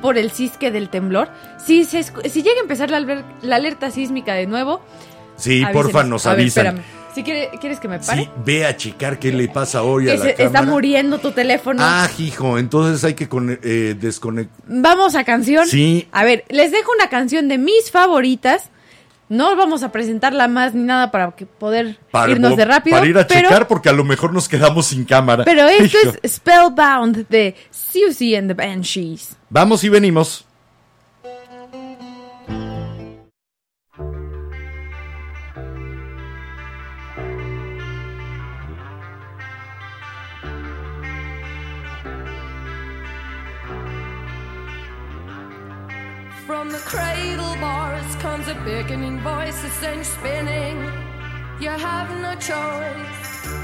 [0.02, 1.30] por el cisque del temblor.
[1.64, 4.82] Si, se si llega a empezar la, la alerta sísmica de nuevo,
[5.38, 5.74] Sí, avísenos.
[5.74, 6.66] porfa, nos A ver, avisan.
[6.68, 7.00] espérame.
[7.16, 8.24] Si quiere- quieres que me pare.
[8.24, 10.66] Sí, ve a checar qué le pasa hoy a la se- está cámara.
[10.72, 11.80] muriendo tu teléfono.
[11.84, 13.28] Ah, hijo, entonces hay que
[13.64, 14.56] eh, desconectar.
[14.68, 15.68] Vamos a canción.
[15.68, 16.08] Sí.
[16.12, 18.70] A ver, les dejo una canción de mis favoritas.
[19.30, 22.98] No vamos a presentarla más ni nada para que poder irnos de rápido.
[22.98, 25.44] Para ir a pero, checar porque a lo mejor nos quedamos sin cámara.
[25.46, 26.16] pero esto Hijo.
[26.24, 29.38] es Spellbound de Susie and the Banshees.
[29.50, 30.46] Vamos y venimos.
[46.48, 47.56] From the cradle
[48.20, 50.78] comes a beckoning voice, a cinch spinning.
[51.62, 53.59] You have no choice.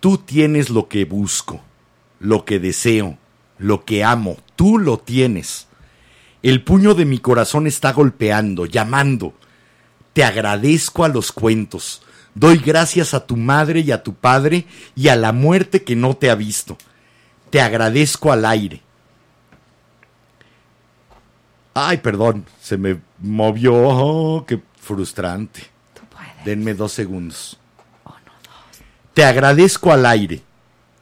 [0.00, 1.60] Tú tienes lo que busco,
[2.18, 3.18] lo que deseo,
[3.58, 4.36] lo que amo.
[4.56, 5.68] Tú lo tienes.
[6.42, 9.34] El puño de mi corazón está golpeando, llamando.
[10.12, 12.02] Te agradezco a los cuentos.
[12.34, 16.16] Doy gracias a tu madre y a tu padre y a la muerte que no
[16.16, 16.78] te ha visto.
[17.50, 18.80] Te agradezco al aire.
[21.74, 23.74] Ay, perdón, se me movió.
[23.74, 25.62] Oh, qué frustrante.
[26.44, 27.58] Denme dos segundos.
[29.14, 30.42] Te agradezco al aire.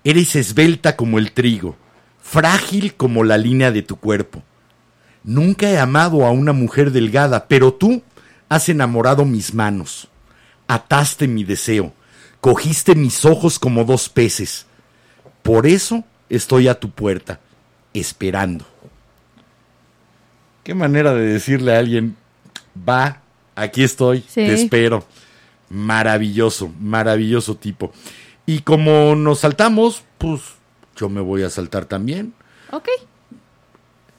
[0.05, 1.77] Eres esbelta como el trigo,
[2.23, 4.43] frágil como la línea de tu cuerpo.
[5.25, 8.03] Nunca he amado a una mujer delgada, pero tú
[8.49, 10.09] has enamorado mis manos.
[10.67, 11.93] Ataste mi deseo,
[12.41, 14.67] cogiste mis ojos como dos peces.
[15.43, 17.41] Por eso estoy a tu puerta,
[17.93, 18.65] esperando.
[20.65, 22.17] Qué manera de decirle a alguien,
[22.89, 23.21] va,
[23.55, 24.35] aquí estoy, Sí.
[24.47, 25.05] te espero.
[25.71, 27.93] Maravilloso, maravilloso tipo.
[28.47, 30.41] Y como nos saltamos, pues
[30.97, 32.33] yo me voy a saltar también.
[32.73, 32.89] Ok.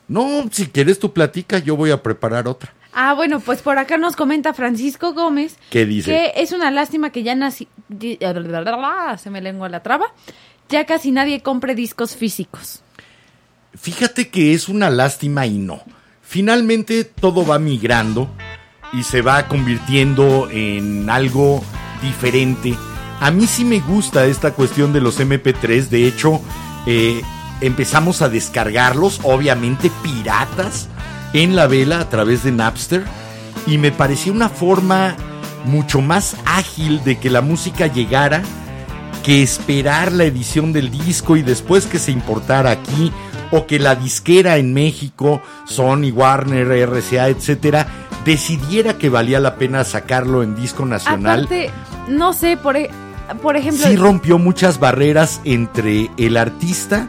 [0.08, 2.74] No, si quieres tu platica, yo voy a preparar otra.
[2.94, 6.10] Ah, bueno, pues por acá nos comenta Francisco Gómez ¿Qué dice?
[6.10, 7.68] que es una lástima que ya nací...
[7.88, 8.18] di-
[9.18, 10.08] Se me lengua la traba.
[10.70, 12.82] Ya casi nadie compre discos físicos.
[13.76, 15.84] Fíjate que es una lástima y no.
[16.22, 18.30] Finalmente todo va migrando
[18.94, 21.64] y se va convirtiendo en algo
[22.02, 22.76] diferente.
[23.20, 25.90] A mí sí me gusta esta cuestión de los MP3.
[25.90, 26.42] De hecho,
[26.86, 27.22] eh,
[27.62, 30.88] empezamos a descargarlos, obviamente piratas,
[31.34, 33.04] en la vela a través de Napster.
[33.68, 35.16] Y me pareció una forma
[35.66, 38.42] mucho más ágil de que la música llegara
[39.24, 43.12] que esperar la edición del disco y después que se importara aquí
[43.52, 47.88] o que la disquera en México, Sony, Warner, RCA, etcétera,
[48.26, 51.46] decidiera que valía la pena sacarlo en disco nacional.
[51.46, 51.72] Aparte,
[52.08, 52.90] no sé, por, e-
[53.42, 53.88] por ejemplo...
[53.88, 57.08] Sí rompió muchas barreras entre el artista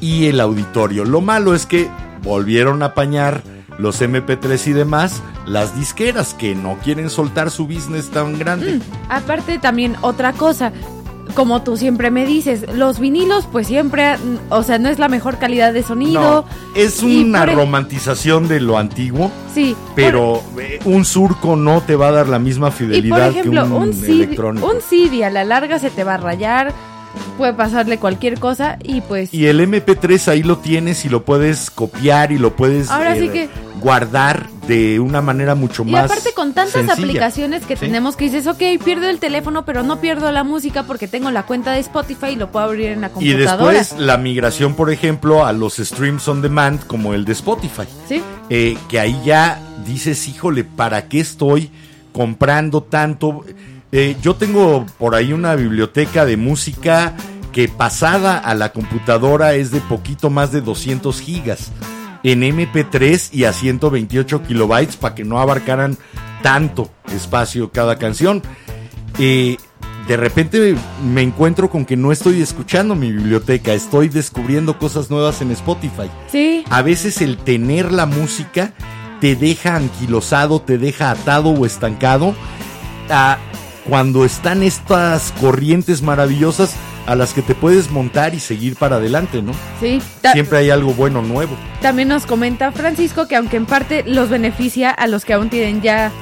[0.00, 1.04] y el auditorio.
[1.04, 1.88] Lo malo es que
[2.22, 3.42] volvieron a apañar
[3.78, 8.80] los MP3 y demás, las disqueras que no quieren soltar su business tan grande.
[9.08, 10.72] Aparte también otra cosa,
[11.34, 14.16] como tú siempre me dices, los vinilos pues siempre,
[14.48, 16.20] o sea, no es la mejor calidad de sonido.
[16.20, 19.30] No, es una por e- romantización de lo antiguo.
[19.54, 23.38] Sí, Pero eh, un surco no te va a dar la misma y fidelidad por
[23.38, 24.66] ejemplo, que un, un, CD, electrónico.
[24.66, 26.72] un CD a la larga se te va a rayar,
[27.38, 31.70] puede pasarle cualquier cosa y pues Y el MP3 ahí lo tienes y lo puedes
[31.70, 33.48] copiar y lo puedes eh, Ahora sí que-
[33.80, 36.92] guardar de una manera mucho Y más aparte con tantas sencilla.
[36.94, 37.86] aplicaciones que Sí.
[37.86, 41.42] tenemos que dices, ok, pierdo el teléfono, pero no pierdo la música porque tengo la
[41.42, 43.72] cuenta de Spotify y lo puedo abrir en la Y computadora.
[43.78, 47.82] después la migración, por ejemplo, a los streams on demand como el de Spotify.
[48.08, 48.22] ¿Sí?
[48.48, 51.70] Eh, que ahí ya dices, híjole, ¿para qué estoy
[52.12, 53.44] comprando tanto?
[53.92, 57.14] Eh, yo tengo por ahí una biblioteca de música
[57.52, 61.72] que pasada a la computadora es de poquito más de 200 gigas
[62.22, 65.96] en MP3 y a 128 kilobytes para que no abarcaran
[66.42, 68.42] tanto espacio cada canción.
[69.18, 69.56] Eh,
[70.08, 75.40] de repente me encuentro con que no estoy escuchando mi biblioteca, estoy descubriendo cosas nuevas
[75.40, 76.10] en Spotify.
[76.30, 76.64] Sí.
[76.70, 78.72] A veces el tener la música
[79.20, 82.34] te deja anquilosado, te deja atado o estancado
[83.08, 83.38] a
[83.88, 86.74] cuando están estas corrientes maravillosas
[87.06, 89.52] a las que te puedes montar y seguir para adelante, ¿no?
[89.80, 90.00] Sí.
[90.32, 91.56] Siempre hay algo bueno nuevo.
[91.80, 95.82] También nos comenta Francisco que aunque en parte los beneficia a los que aún tienen
[95.82, 96.12] ya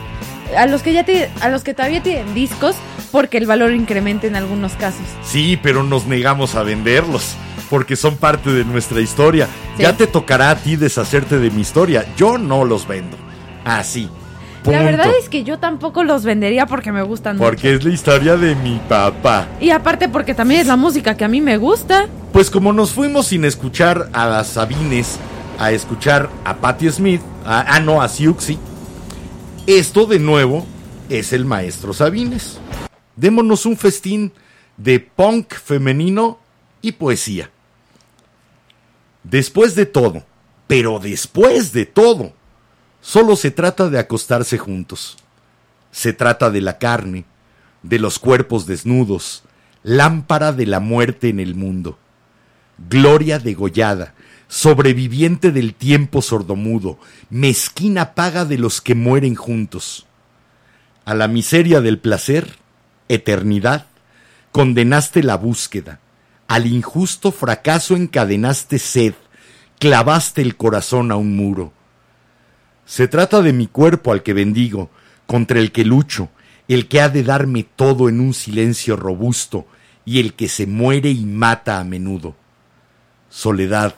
[0.56, 2.76] a los que ya tienen, a los que todavía tienen discos
[3.12, 5.02] porque el valor incrementa en algunos casos.
[5.22, 7.34] Sí, pero nos negamos a venderlos
[7.68, 9.46] porque son parte de nuestra historia.
[9.76, 9.82] Sí.
[9.82, 12.06] Ya te tocará a ti deshacerte de mi historia.
[12.16, 13.16] Yo no los vendo.
[13.64, 14.08] Así.
[14.72, 17.48] La verdad es que yo tampoco los vendería porque me gustan mucho.
[17.48, 19.48] Porque es la historia de mi papá.
[19.60, 22.06] Y aparte porque también es la música que a mí me gusta.
[22.32, 25.18] Pues como nos fuimos sin escuchar a las Sabines,
[25.58, 28.58] a escuchar a Patti Smith, a- ah no, a Siuxi,
[29.66, 30.66] esto de nuevo
[31.08, 32.58] es el maestro Sabines.
[33.16, 34.32] Démonos un festín
[34.76, 36.38] de punk femenino
[36.82, 37.50] y poesía.
[39.24, 40.22] Después de todo,
[40.66, 42.32] pero después de todo,
[43.00, 45.16] solo se trata de acostarse juntos.
[45.90, 47.24] Se trata de la carne,
[47.82, 49.42] de los cuerpos desnudos,
[49.82, 51.98] lámpara de la muerte en el mundo.
[52.88, 54.14] Gloria degollada,
[54.48, 56.98] sobreviviente del tiempo sordomudo,
[57.30, 60.06] mezquina paga de los que mueren juntos.
[61.04, 62.56] A la miseria del placer,
[63.08, 63.86] eternidad,
[64.52, 66.00] condenaste la búsqueda,
[66.48, 69.14] al injusto fracaso encadenaste sed,
[69.78, 71.72] clavaste el corazón a un muro.
[72.88, 74.88] Se trata de mi cuerpo al que bendigo,
[75.26, 76.30] contra el que lucho,
[76.68, 79.66] el que ha de darme todo en un silencio robusto
[80.06, 82.34] y el que se muere y mata a menudo.
[83.28, 83.94] Soledad,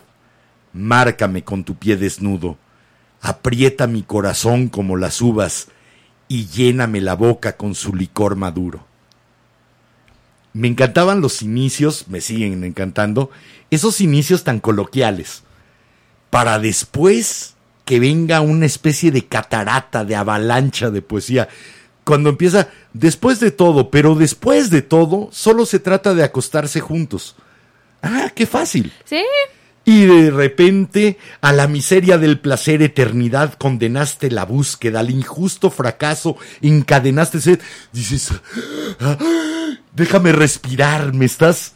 [0.72, 2.58] márcame con tu pie desnudo,
[3.20, 5.68] aprieta mi corazón como las uvas
[6.26, 8.84] y lléname la boca con su licor maduro.
[10.52, 13.30] Me encantaban los inicios, me siguen encantando,
[13.70, 15.44] esos inicios tan coloquiales,
[16.28, 17.54] para después
[17.90, 21.48] que venga una especie de catarata, de avalancha de poesía.
[22.04, 27.34] Cuando empieza, después de todo, pero después de todo, solo se trata de acostarse juntos.
[28.00, 28.92] Ah, qué fácil.
[29.04, 29.24] Sí,
[29.84, 36.36] Y de repente, a la miseria del placer, eternidad, condenaste la búsqueda, al injusto fracaso,
[36.62, 37.60] encadenaste sed.
[37.92, 38.30] Dices,
[39.00, 39.18] "Ah,
[39.96, 41.74] déjame respirar, me estás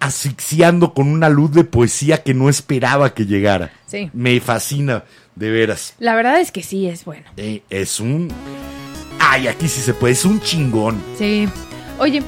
[0.00, 3.70] asfixiando con una luz de poesía que no esperaba que llegara.
[3.86, 4.10] Sí.
[4.12, 5.04] Me fascina,
[5.36, 5.94] de veras.
[5.98, 7.24] la verdad es que sí es bueno.
[7.36, 8.28] Eh, es un...
[9.18, 11.00] Ay, aquí sí se puede, es un chingón.
[11.18, 11.48] Sí.
[11.98, 12.22] Oye,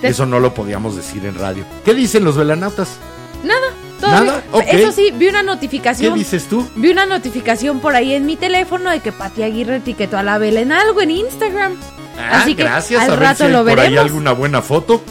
[0.00, 1.64] te- Eso no lo podíamos decir en radio.
[1.84, 2.96] ¿Qué dicen los velanautas?
[3.44, 3.66] nada,
[4.00, 4.44] todo Nada, bien.
[4.52, 4.64] ok.
[4.68, 6.14] Eso sí, vi una ¿Qué notificación.
[6.18, 6.68] dices tú?
[6.76, 10.38] Vi una notificación por ahí en mi teléfono de que Pati Aguirre etiquetó a la
[10.38, 11.74] vela en algo en Instagram.
[12.18, 13.00] Ah, Así que gracias.
[13.02, 15.02] al a ver rato si hay lo por ahí alguna buena foto.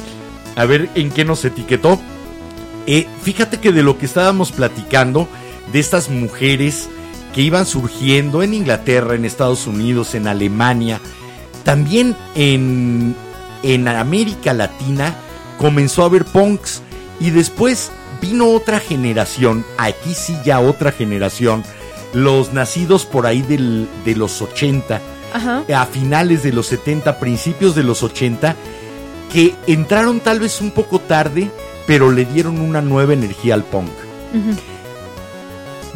[0.56, 2.00] A ver en qué nos etiquetó.
[2.88, 5.28] Eh, fíjate que de lo que estábamos platicando,
[5.72, 6.90] de estas mujeres
[7.34, 11.00] que iban surgiendo en Inglaterra, en Estados Unidos, en Alemania,
[11.64, 13.16] también en,
[13.64, 15.16] en América Latina
[15.58, 16.82] comenzó a haber punks
[17.20, 21.64] y después vino otra generación, aquí sí ya otra generación,
[22.14, 25.00] los nacidos por ahí del- de los 80,
[25.34, 25.64] Ajá.
[25.74, 28.56] a finales de los 70, principios de los 80,
[29.32, 31.50] que entraron tal vez un poco tarde,
[31.88, 33.90] pero le dieron una nueva energía al punk.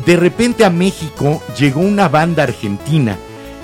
[0.06, 3.18] De repente a México llegó una banda argentina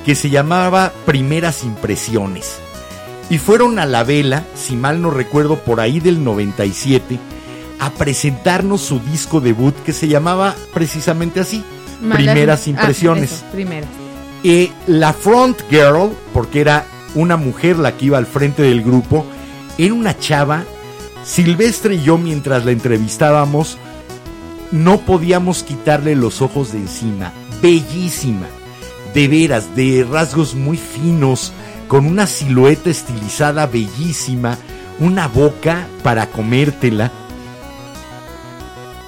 [0.05, 2.59] que se llamaba Primeras Impresiones.
[3.29, 7.17] Y fueron a la vela, si mal no recuerdo, por ahí del 97,
[7.79, 11.63] a presentarnos su disco debut que se llamaba precisamente así,
[12.01, 13.31] Malas- Primeras ah, Impresiones.
[13.31, 13.89] eso, primeras.
[14.43, 19.25] Eh, la front girl, porque era una mujer la que iba al frente del grupo,
[19.85, 20.63] era una chava.
[21.25, 23.77] Silvestre y yo, mientras la entrevistábamos,
[24.71, 27.33] no podíamos quitarle los ojos de encima.
[27.61, 28.47] Bellísima.
[29.15, 31.51] De veras, de rasgos muy finos,
[31.87, 34.57] con una silueta estilizada bellísima,
[34.99, 37.11] una boca para comértela.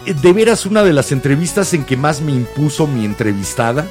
[0.06, 3.88] De veras, una de las entrevistas en que más me impuso mi entrevistada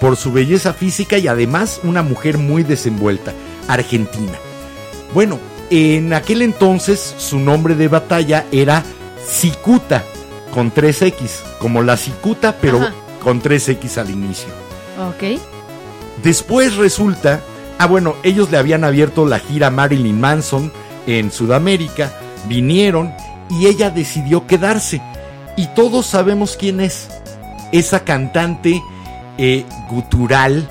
[0.00, 3.32] por su belleza física y además una mujer muy desenvuelta,
[3.66, 4.38] argentina.
[5.14, 5.40] Bueno,
[5.70, 8.82] en aquel entonces su nombre de batalla era
[9.28, 10.04] Cicuta,
[10.52, 12.94] con 3X, como la cicuta, pero Ajá.
[13.22, 14.48] con 3X al inicio.
[15.08, 15.40] Ok.
[16.22, 17.40] Después resulta,
[17.78, 20.72] ah bueno, ellos le habían abierto la gira Marilyn Manson
[21.06, 22.12] en Sudamérica,
[22.48, 23.12] vinieron
[23.50, 25.02] y ella decidió quedarse.
[25.56, 27.08] Y todos sabemos quién es.
[27.72, 28.80] Esa cantante
[29.38, 30.70] eh, gutural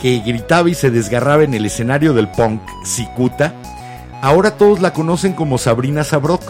[0.00, 3.52] que gritaba y se desgarraba en el escenario del punk, Cicuta.
[4.20, 6.42] Ahora todos la conocen como Sabrina Sabrok.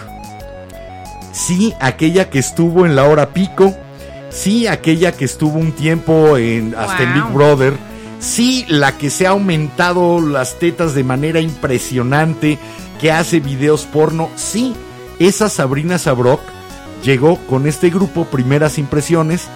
[1.32, 3.74] Sí, aquella que estuvo en la hora pico.
[4.30, 7.22] Sí, aquella que estuvo un tiempo en, hasta en Wow.
[7.22, 7.74] Big Brother.
[8.20, 12.58] Sí, la que se ha aumentado las tetas de manera impresionante,
[13.00, 14.28] que hace videos porno.
[14.36, 14.74] Sí,
[15.18, 16.40] esa Sabrina Sabrok
[17.04, 19.46] llegó con este grupo Primeras Impresiones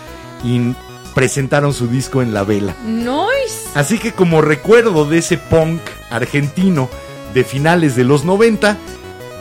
[0.44, 0.74] y
[1.14, 2.74] presentaron su disco en la vela.
[2.86, 3.68] Nice.
[3.74, 6.88] Así que como recuerdo de ese punk argentino
[7.34, 8.76] de finales de los 90,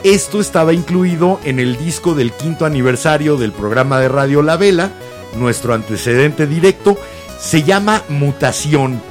[0.04, 4.92] esto estaba incluido en el disco del quinto aniversario del programa de radio La Vela,
[5.38, 6.98] nuestro antecedente directo,
[7.39, 9.02] se llama Mutación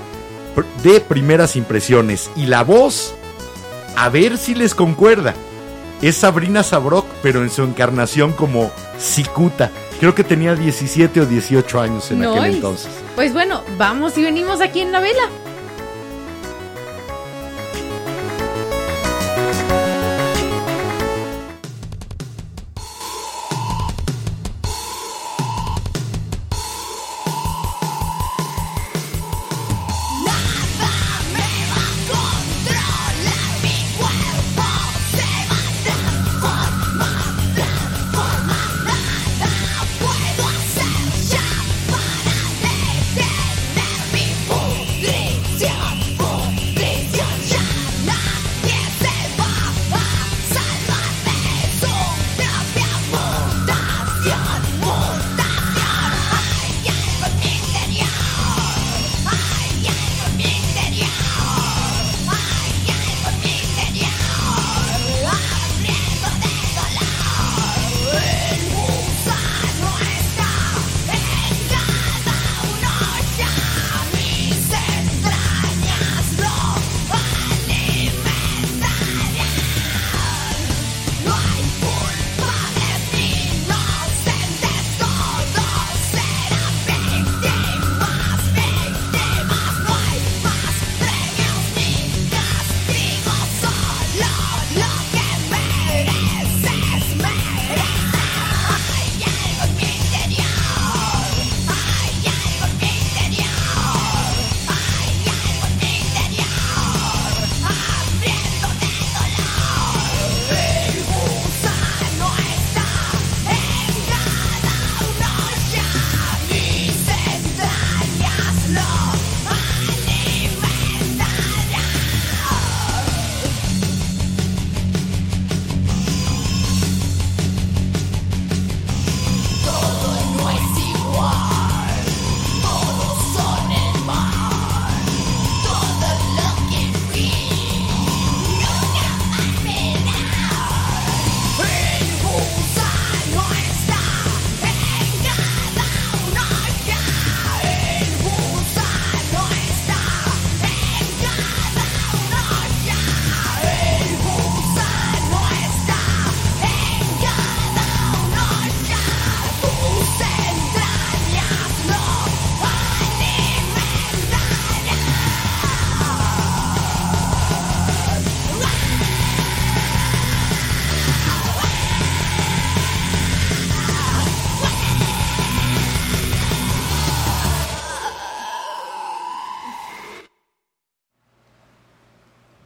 [0.83, 3.14] de primeras impresiones y la voz,
[3.97, 5.35] a ver si les concuerda,
[6.03, 9.70] es Sabrina Sabrok, pero en su encarnación como Cicuta.
[9.99, 12.91] Creo que tenía 17 o 18 años en aquel entonces.
[13.14, 15.28] Pues bueno, vamos y venimos aquí en la vela.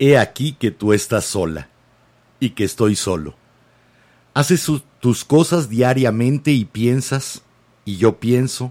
[0.07, 1.71] He aquí que tú estás sola
[2.39, 3.37] y que estoy solo.
[4.35, 4.71] Haces
[5.01, 7.41] tus cosas diariamente y piensas,
[7.87, 8.71] y yo pienso,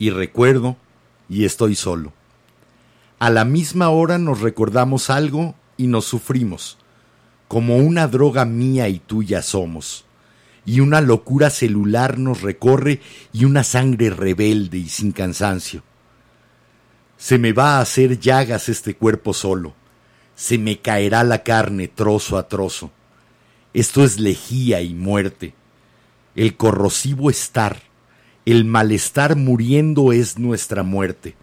[0.00, 0.76] y recuerdo,
[1.28, 2.12] y estoy solo.
[3.20, 6.78] A la misma hora nos recordamos algo y nos sufrimos,
[7.46, 10.04] como una droga mía y tuya somos,
[10.64, 13.00] y una locura celular nos recorre
[13.32, 15.84] y una sangre rebelde y sin cansancio.
[17.18, 19.76] Se me va a hacer llagas este cuerpo solo,
[20.34, 22.90] se me caerá la carne trozo a trozo.
[23.74, 25.54] Esto es lejía y muerte.
[26.34, 27.82] El corrosivo estar,
[28.44, 31.36] el malestar muriendo es nuestra muerte.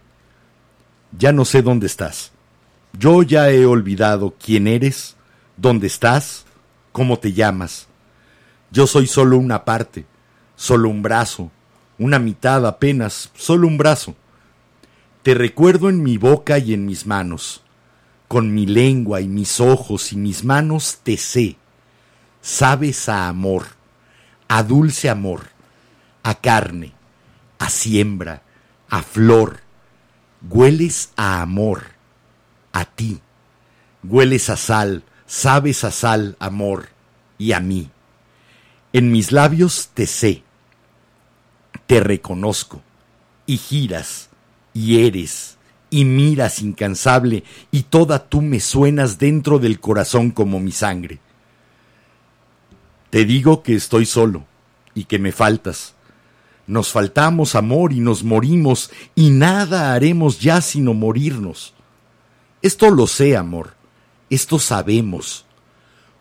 [1.17, 2.31] Ya no sé dónde estás.
[2.97, 5.15] Yo ya he olvidado quién eres,
[5.57, 6.45] dónde estás,
[6.91, 7.87] cómo te llamas.
[8.71, 10.05] Yo soy solo una parte,
[10.55, 11.51] solo un brazo,
[11.97, 14.15] una mitad apenas, solo un brazo.
[15.23, 17.63] Te recuerdo en mi boca y en mis manos.
[18.29, 21.57] Con mi lengua y mis ojos y mis manos te sé.
[22.41, 23.65] Sabes a amor,
[24.47, 25.49] a dulce amor,
[26.23, 26.93] a carne,
[27.57, 28.43] a siembra,
[28.87, 29.59] a flor.
[30.49, 31.87] Hueles a amor,
[32.71, 33.19] a ti.
[34.03, 36.89] Hueles a sal, sabes a sal, amor,
[37.37, 37.89] y a mí.
[38.93, 40.43] En mis labios te sé,
[41.85, 42.81] te reconozco,
[43.45, 44.29] y giras,
[44.73, 45.58] y eres,
[45.89, 51.19] y miras incansable, y toda tú me suenas dentro del corazón como mi sangre.
[53.09, 54.45] Te digo que estoy solo,
[54.93, 55.95] y que me faltas.
[56.67, 61.73] Nos faltamos amor y nos morimos, y nada haremos ya sino morirnos.
[62.61, 63.73] Esto lo sé, amor,
[64.29, 65.45] esto sabemos.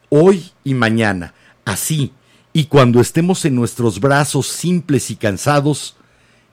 [0.09, 1.35] Hoy y mañana,
[1.65, 2.13] así,
[2.53, 5.97] y cuando estemos en nuestros brazos simples y cansados,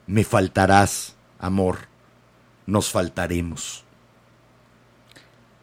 [0.08, 1.88] me faltarás, amor,
[2.66, 3.84] nos faltaremos.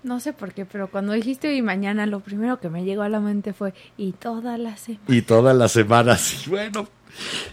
[0.02, 3.02] No sé por qué, pero cuando dijiste hoy y mañana, lo primero que me llegó
[3.02, 5.04] a la mente fue y toda la semana.
[5.08, 6.88] Y todas las semanas, y bueno,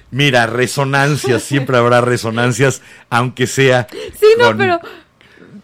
[0.09, 2.81] mira, resonancias, siempre habrá resonancias,
[3.11, 3.87] aunque sea.
[4.19, 4.79] Sí, no, con- pero.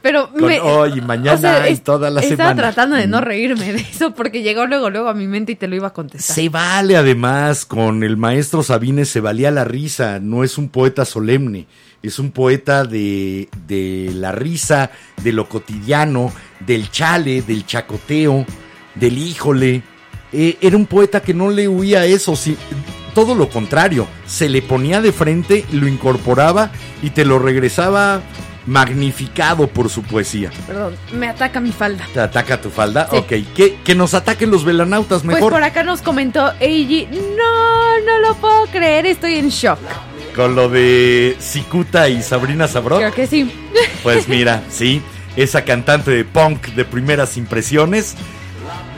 [0.03, 2.61] Pero con hoy y mañana y toda la estaba semana.
[2.61, 3.23] tratando de no Mm.
[3.23, 5.93] reírme de eso porque llegó luego, luego a mi mente y te lo iba a
[5.93, 6.35] contestar.
[6.35, 11.05] Se vale además, con el maestro Sabines se valía la risa, no es un poeta
[11.05, 11.65] solemne,
[12.07, 14.91] es un poeta de, de la risa,
[15.23, 18.45] de lo cotidiano, del chale, del chacoteo,
[18.95, 19.83] del híjole.
[20.33, 22.57] Eh, era un poeta que no le huía a eso, sí,
[23.13, 26.71] todo lo contrario, se le ponía de frente, lo incorporaba
[27.01, 28.21] y te lo regresaba
[28.65, 30.51] magnificado por su poesía.
[30.67, 32.05] Perdón, me ataca mi falda.
[32.13, 33.07] ¿Te ataca tu falda?
[33.09, 33.17] Sí.
[33.17, 35.53] Ok, que, que nos ataquen los velanautas Pues mejor.
[35.53, 39.79] por acá nos comentó Eiji, no, no lo puedo creer, estoy en shock.
[40.35, 42.99] Con lo de Cicuta y Sabrina Sabrok.
[42.99, 43.49] Creo que sí.
[44.03, 45.01] Pues mira, sí,
[45.35, 48.15] esa cantante de punk de primeras impresiones,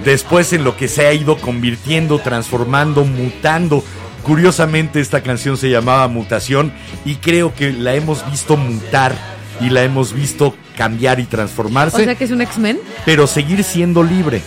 [0.03, 3.83] después en lo que se ha ido convirtiendo, transformando, mutando.
[4.23, 6.73] Curiosamente esta canción se llamaba Mutación
[7.05, 9.15] y creo que la hemos visto mutar
[9.61, 12.79] y la hemos visto cambiar y O transformarse, sea que es un X-Men.
[13.05, 14.41] pero seguir siendo libre.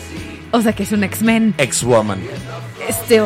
[0.51, 1.55] O sea que es un X-Men.
[1.57, 2.21] Ex-woman.
[2.91, 3.17] Este,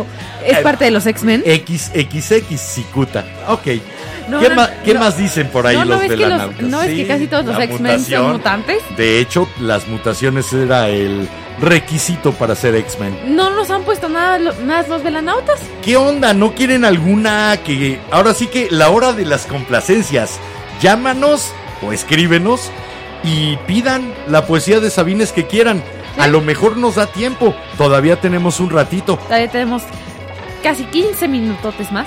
[0.47, 1.43] es Eh, parte de los X-Men.
[1.45, 3.25] XXX Cicuta.
[3.49, 3.67] Ok.
[4.29, 5.01] No, ¿Qué, no, ma- qué no.
[5.01, 6.63] más dicen por ahí los que los- velanautas?
[6.63, 8.79] no ves que casi todos los X-Men son mutantes.
[8.97, 11.29] De hecho, las mutaciones era el
[11.61, 13.37] requisito para ser X-Men.
[13.37, 15.61] No nos han puesto nada lo- más los velanautas.
[15.85, 16.33] ¿Qué onda?
[16.33, 17.99] ¿No quieren alguna que...
[18.11, 20.39] Ahora sí que la hora de las complacencias.
[20.81, 22.71] Llámanos o escríbenos
[23.23, 25.83] y pidan la poesía de Sabines que quieran.
[26.19, 27.55] A lo mejor nos da tiempo.
[27.77, 29.17] Todavía tenemos un ratito.
[29.17, 29.83] Todavía tenemos
[30.63, 32.07] casi 15 minutotes más.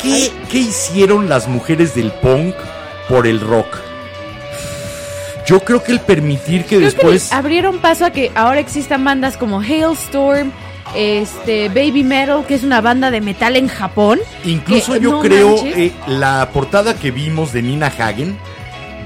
[0.00, 2.54] ¿Qué, qué hicieron las mujeres del punk
[3.08, 3.78] por el rock?
[5.46, 7.28] Yo creo que el permitir que Creo después...
[7.28, 10.52] que abrieron paso a que ahora existan bandas como Hailstorm,
[10.94, 14.20] este Baby Metal, que es una banda de metal en Japón.
[14.44, 18.38] Incluso que, yo no creo eh, la portada que vimos de Nina Hagen,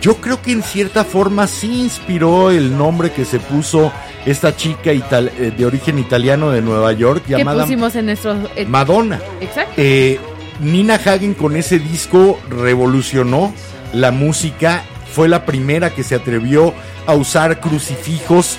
[0.00, 3.92] yo creo que en cierta forma sí inspiró el nombre que se puso
[4.26, 8.36] esta chica ital- eh, de origen italiano de Nueva York llamada pusimos en nuestro...
[8.56, 9.20] eh, Madonna.
[9.40, 9.72] exacto.
[9.76, 10.18] Eh,
[10.60, 13.52] Nina Hagen con ese disco revolucionó
[13.92, 16.74] la música, fue la primera que se atrevió
[17.06, 18.56] a usar crucifijos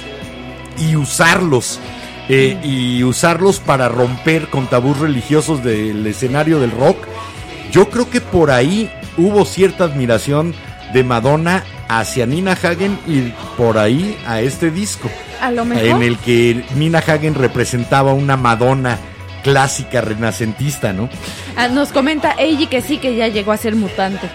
[0.77, 1.79] y usarlos.
[2.31, 6.97] eh, y usarlos para romper con tabús religiosos del escenario del rock.
[7.71, 10.53] Yo creo que por ahí hubo cierta admiración
[10.93, 15.09] de Madonna hacia Nina Hagen y por ahí a este disco,
[15.41, 15.85] A lo mejor.
[15.85, 18.97] en el que Nina Hagen representaba una Madonna
[19.43, 21.09] clásica renacentista, ¿no?
[21.55, 24.29] Ah, nos comenta Eiji que sí, que ya llegó a ser mutante.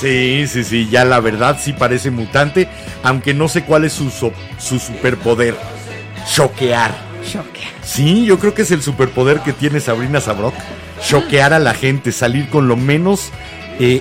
[0.00, 2.68] Sí, sí, sí, ya la verdad sí parece mutante,
[3.02, 5.54] aunque no sé cuál es su, so- su superpoder.
[6.34, 6.92] Choquear.
[7.30, 7.60] Choque.
[7.82, 10.54] Sí, yo creo que es el superpoder que tiene Sabrina Sabrok.
[11.06, 13.30] Choquear a la gente, salir con lo menos,
[13.80, 14.00] eh,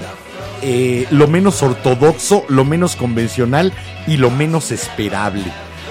[0.62, 3.74] eh, lo menos ortodoxo, lo menos convencional
[4.08, 5.46] y lo menos esperable.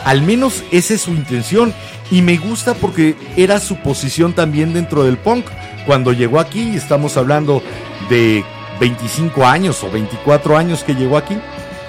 [0.04, 1.74] Al menos esa es su intención
[2.10, 5.46] y me gusta porque era su posición también dentro del punk.
[5.86, 7.62] Cuando llegó aquí, estamos hablando
[8.08, 8.44] de
[8.80, 11.36] 25 años o 24 años que llegó aquí.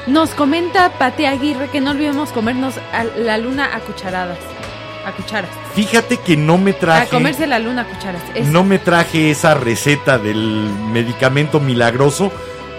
[0.07, 4.39] Nos comenta Pati Aguirre que no olvidemos comernos a la luna a cucharadas.
[5.05, 5.49] A cucharas.
[5.73, 7.03] Fíjate que no me traje...
[7.03, 8.21] A comerse la luna a cucharas.
[8.45, 12.31] No me traje esa receta del medicamento milagroso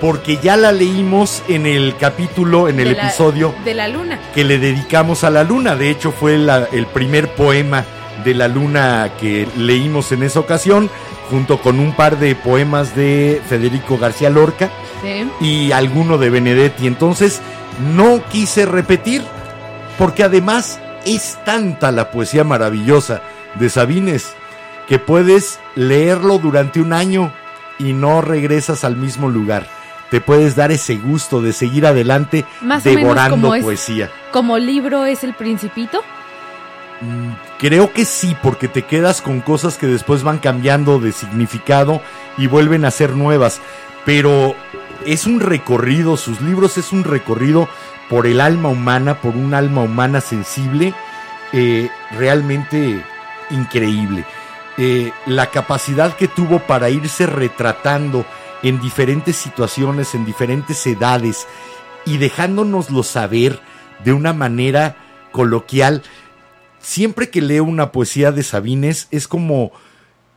[0.02, 4.18] porque ya la leímos en el capítulo, en el de la- episodio de la luna.
[4.34, 5.76] que le dedicamos a la luna.
[5.76, 7.84] De hecho, fue la- el primer poema
[8.24, 10.90] de la luna que leímos en esa ocasión,
[11.30, 14.70] junto con un par de poemas de Federico García Lorca
[15.02, 15.30] Sí.
[15.40, 16.86] y alguno de Benedetti.
[16.88, 17.40] Entonces,
[17.94, 19.22] no quise repetir,
[19.98, 23.22] porque además es tanta la poesía maravillosa
[23.54, 24.34] de Sabines
[24.88, 27.32] que puedes leerlo durante un año
[27.78, 29.66] y no regresas al mismo lugar.
[30.12, 34.10] Te puedes dar ese gusto de seguir adelante Más o menos devorando es- poesía.
[34.30, 36.02] Como libro es el principito.
[37.00, 42.02] Mm, Creo que sí, porque te quedas con cosas que después van cambiando de significado
[42.36, 43.62] y vuelven a ser nuevas.
[44.04, 44.54] Pero
[45.06, 47.66] es un recorrido, sus libros es un recorrido
[48.10, 50.92] por el alma humana, por un alma humana sensible,
[51.54, 53.02] eh, realmente
[53.48, 54.26] increíble.
[54.76, 58.26] Eh, la capacidad que tuvo para irse retratando
[58.62, 61.46] en diferentes situaciones, en diferentes edades,
[62.04, 63.60] y dejándonoslo saber
[64.04, 64.96] de una manera
[65.32, 66.02] coloquial.
[66.80, 69.72] Siempre que leo una poesía de Sabines es como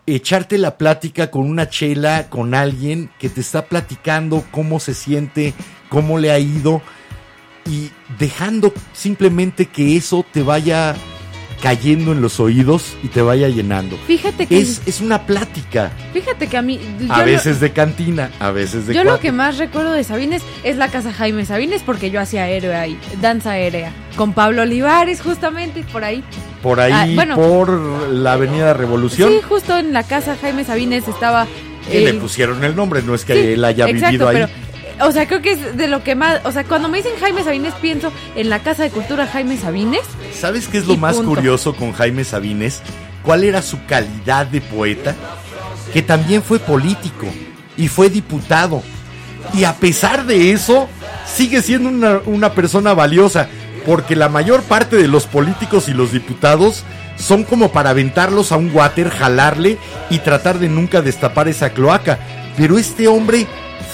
[0.05, 5.53] echarte la plática con una chela, con alguien que te está platicando cómo se siente,
[5.89, 6.81] cómo le ha ido
[7.65, 7.89] y
[8.19, 10.95] dejando simplemente que eso te vaya
[11.61, 13.97] cayendo en los oídos y te vaya llenando.
[14.07, 16.79] Fíjate que Es, es una plática, fíjate que a mí
[17.09, 20.43] a lo- veces de cantina, a veces de yo lo que más recuerdo de Sabines
[20.63, 25.21] es la casa Jaime Sabines porque yo hacía héroe ahí, danza aérea, con Pablo Olivares
[25.21, 26.23] justamente por ahí.
[26.61, 27.35] Por ahí, Ah, bueno.
[27.35, 27.69] por
[28.09, 31.47] la Avenida Revolución, Sí, justo en la casa Jaime Sabines estaba
[31.89, 34.35] que le pusieron el nombre, no es que Sí, él haya exacto, vivido ahí.
[34.35, 34.49] pero,
[35.01, 37.43] o sea, creo que es de lo que más, o sea, cuando me dicen Jaime
[37.43, 40.03] Sabines pienso en la Casa de Cultura Jaime Sabines.
[40.33, 41.35] ¿Sabes qué es lo más punto.
[41.35, 42.81] curioso con Jaime Sabines?
[43.23, 45.15] ¿Cuál era su calidad de poeta?
[45.91, 47.27] Que también fue político
[47.77, 48.83] y fue diputado.
[49.53, 50.87] Y a pesar de eso,
[51.25, 53.47] sigue siendo una, una persona valiosa.
[53.85, 56.83] Porque la mayor parte de los políticos y los diputados
[57.17, 59.77] son como para aventarlos a un water, jalarle
[60.09, 62.17] y tratar de nunca destapar esa cloaca.
[62.57, 63.45] Pero este hombre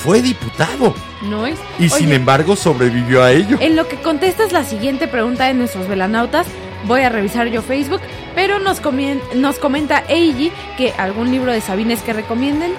[0.03, 1.57] fue diputado ¿No es?
[1.79, 3.57] y sin embargo sobrevivió a ello.
[3.59, 6.47] En lo que contestas la siguiente pregunta de nuestros velanautas,
[6.87, 8.01] voy a revisar yo Facebook,
[8.35, 12.71] pero nos, comien- nos comenta Eiji que algún libro de Sabines que recomienden.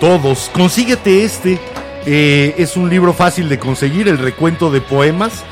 [0.00, 1.58] Todos, consíguete este.
[2.04, 5.42] Eh, es un libro fácil de conseguir, el recuento de poemas,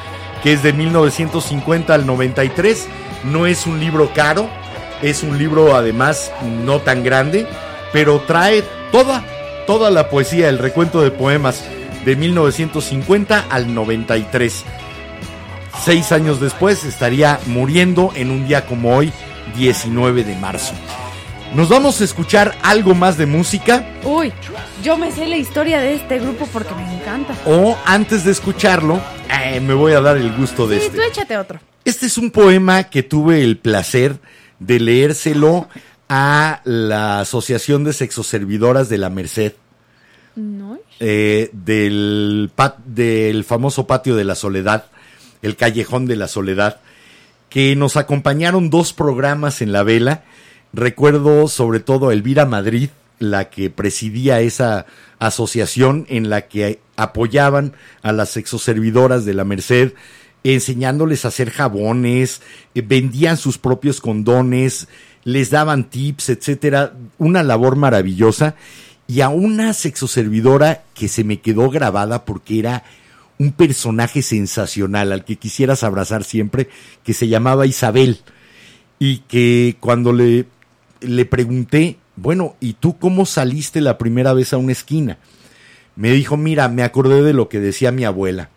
[0.42, 2.86] que es de 1950 al 93.
[3.24, 4.48] No es un libro caro,
[5.02, 6.30] es un libro además
[6.64, 7.46] no tan grande,
[7.92, 9.24] pero trae toda,
[9.66, 11.64] toda la poesía, el recuento de poemas
[12.04, 14.64] de 1950 al 93.
[15.84, 19.12] Seis años después estaría muriendo en un día como hoy,
[19.56, 20.72] 19 de marzo.
[21.54, 23.86] Nos vamos a escuchar algo más de música.
[24.02, 24.32] Uy,
[24.82, 27.34] yo me sé la historia de este grupo porque me encanta.
[27.46, 29.00] O antes de escucharlo,
[29.44, 30.96] eh, me voy a dar el gusto de Sí, este.
[30.98, 31.60] tú échate otro.
[31.84, 34.16] Este es un poema que tuve el placer
[34.58, 35.68] de leérselo
[36.08, 39.54] a la Asociación de Sexoservidoras de la Merced,
[40.36, 40.78] ¿No?
[41.00, 44.86] eh, del, pat- del famoso Patio de la Soledad,
[45.42, 46.80] el Callejón de la Soledad,
[47.48, 50.24] que nos acompañaron dos programas en la vela.
[50.72, 52.90] Recuerdo sobre todo a Elvira Madrid,
[53.20, 54.86] la que presidía esa
[55.20, 59.92] asociación en la que apoyaban a las sexoservidoras de la Merced,
[60.42, 62.42] enseñándoles a hacer jabones,
[62.74, 64.88] eh, vendían sus propios condones,
[65.24, 68.54] les daban tips, etcétera, una labor maravillosa
[69.06, 72.84] y a una sexoservidora que se me quedó grabada porque era
[73.38, 76.68] un personaje sensacional al que quisieras abrazar siempre,
[77.02, 78.20] que se llamaba Isabel
[78.98, 80.46] y que cuando le,
[81.00, 85.18] le pregunté, bueno, ¿y tú cómo saliste la primera vez a una esquina?
[85.96, 88.50] Me dijo, mira, me acordé de lo que decía mi abuela.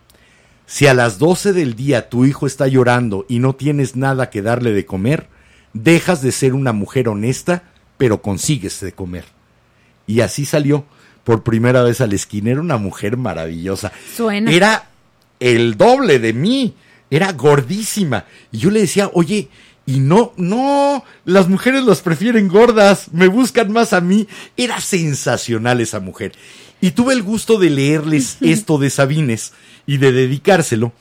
[0.66, 4.42] Si a las 12 del día tu hijo está llorando y no tienes nada que
[4.42, 5.28] darle de comer,
[5.72, 7.64] dejas de ser una mujer honesta,
[7.96, 9.24] pero consigues de comer.
[10.06, 10.84] Y así salió,
[11.28, 12.52] por primera vez a la esquina.
[12.52, 13.92] Era una mujer maravillosa.
[14.16, 14.50] Suena.
[14.50, 14.88] Era
[15.40, 16.74] el doble de mí.
[17.10, 18.24] Era gordísima.
[18.50, 19.50] Y yo le decía, oye,
[19.84, 24.26] y no, no, las mujeres las prefieren gordas, me buscan más a mí.
[24.56, 26.32] Era sensacional esa mujer.
[26.80, 29.52] Y tuve el gusto de leerles esto de Sabines
[29.86, 30.94] y de dedicárselo.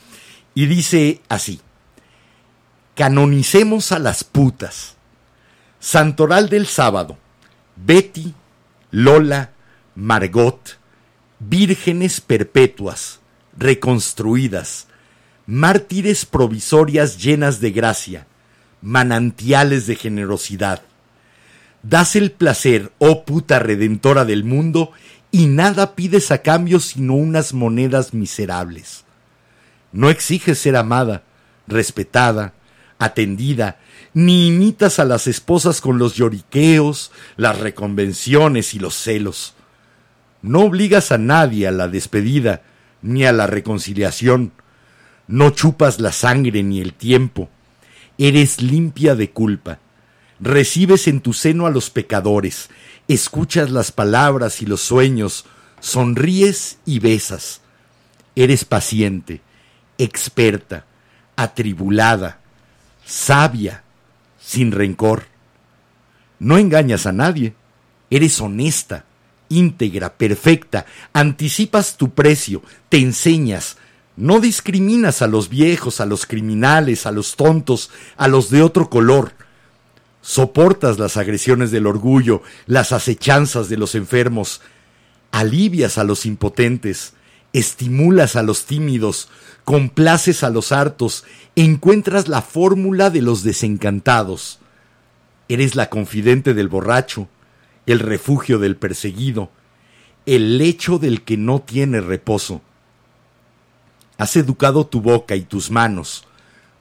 [0.56, 1.61] Y dice así,
[2.98, 4.95] canonicemos a las putas.
[5.80, 7.15] Santoral del sábado,
[7.76, 8.34] Betty,
[8.90, 9.52] Lola,
[9.94, 10.80] Margot,
[11.38, 13.19] vírgenes perpetuas,
[13.56, 14.88] reconstruidas,
[15.45, 18.26] mártires provisorias llenas de gracia,
[18.82, 20.82] manantiales de generosidad.
[21.84, 24.91] Das el placer, oh puta redentora del mundo,
[25.30, 29.06] y nada pides a cambio sino unas monedas miserables.
[29.91, 31.22] No exiges ser amada,
[31.68, 32.53] respetada,
[32.99, 33.80] atendida,
[34.14, 39.53] ni imitas a las esposas con los lloriqueos, las reconvenciones y los celos.
[40.41, 42.61] No obligas a nadie a la despedida,
[43.02, 44.53] ni a la reconciliación.
[45.28, 47.49] No chupas la sangre ni el tiempo.
[48.18, 49.80] Eres limpia de culpa.
[50.40, 52.69] Recibes en tu seno a los pecadores,
[53.07, 55.45] escuchas las palabras y los sueños,
[55.80, 57.61] sonríes y besas.
[58.36, 59.41] Eres paciente,
[59.98, 60.86] experta,
[61.36, 62.40] atribulada,
[63.08, 63.84] sabia,
[64.40, 65.24] sin rencor.
[66.40, 67.56] No engañas a nadie.
[68.10, 69.06] Eres honesta,
[69.50, 70.86] íntegra, perfecta.
[71.14, 73.78] Anticipas tu precio, te enseñas.
[74.16, 78.90] No discriminas a los viejos, a los criminales, a los tontos, a los de otro
[78.90, 79.34] color.
[80.22, 84.62] Soportas las agresiones del orgullo, las acechanzas de los enfermos.
[85.32, 87.14] Alivias a los impotentes,
[87.54, 89.30] estimulas a los tímidos,
[89.68, 91.26] complaces a los hartos,
[91.57, 94.60] encuentras la fórmula de los desencantados.
[95.49, 97.27] Eres la confidente del borracho,
[97.85, 99.52] el refugio del perseguido,
[100.26, 102.61] el lecho del que no tiene reposo.
[104.18, 106.26] Has educado tu boca y tus manos,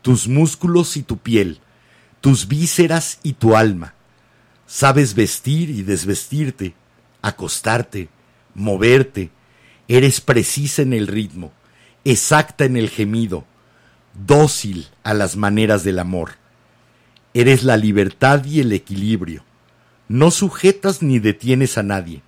[0.01, 1.59] tus músculos y tu piel,
[2.21, 3.95] tus vísceras y tu alma.
[4.69, 6.77] Sabes vestir y desvestirte,
[7.21, 8.11] acostarte,
[8.55, 9.31] moverte.
[9.89, 11.53] Eres precisa en el ritmo,
[12.11, 13.45] exacta en el gemido,
[14.15, 16.33] dócil a las maneras del amor.
[17.35, 19.45] Eres la libertad y el equilibrio.
[20.09, 22.23] No sujetas ni detienes a nadie.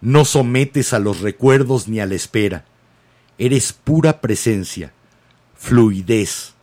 [0.00, 2.64] No sometes a los recuerdos ni a la espera.
[3.36, 4.94] Eres pura presencia,
[5.54, 6.54] fluidez,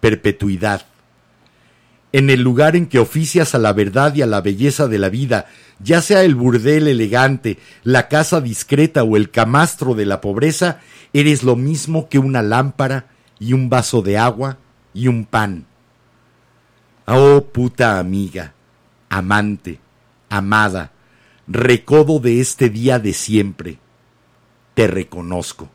[0.00, 0.84] perpetuidad.
[2.16, 5.10] En el lugar en que oficias a la verdad y a la belleza de la
[5.10, 5.48] vida,
[5.80, 10.80] ya sea el burdel elegante, la casa discreta o el camastro de la pobreza,
[11.12, 14.56] eres lo mismo que una lámpara y un vaso de agua
[14.94, 15.66] y un pan.
[17.06, 18.54] Oh puta amiga,
[19.10, 19.78] amante,
[20.30, 20.92] amada,
[21.46, 23.78] recodo de este día de siempre,
[24.72, 25.68] te reconozco.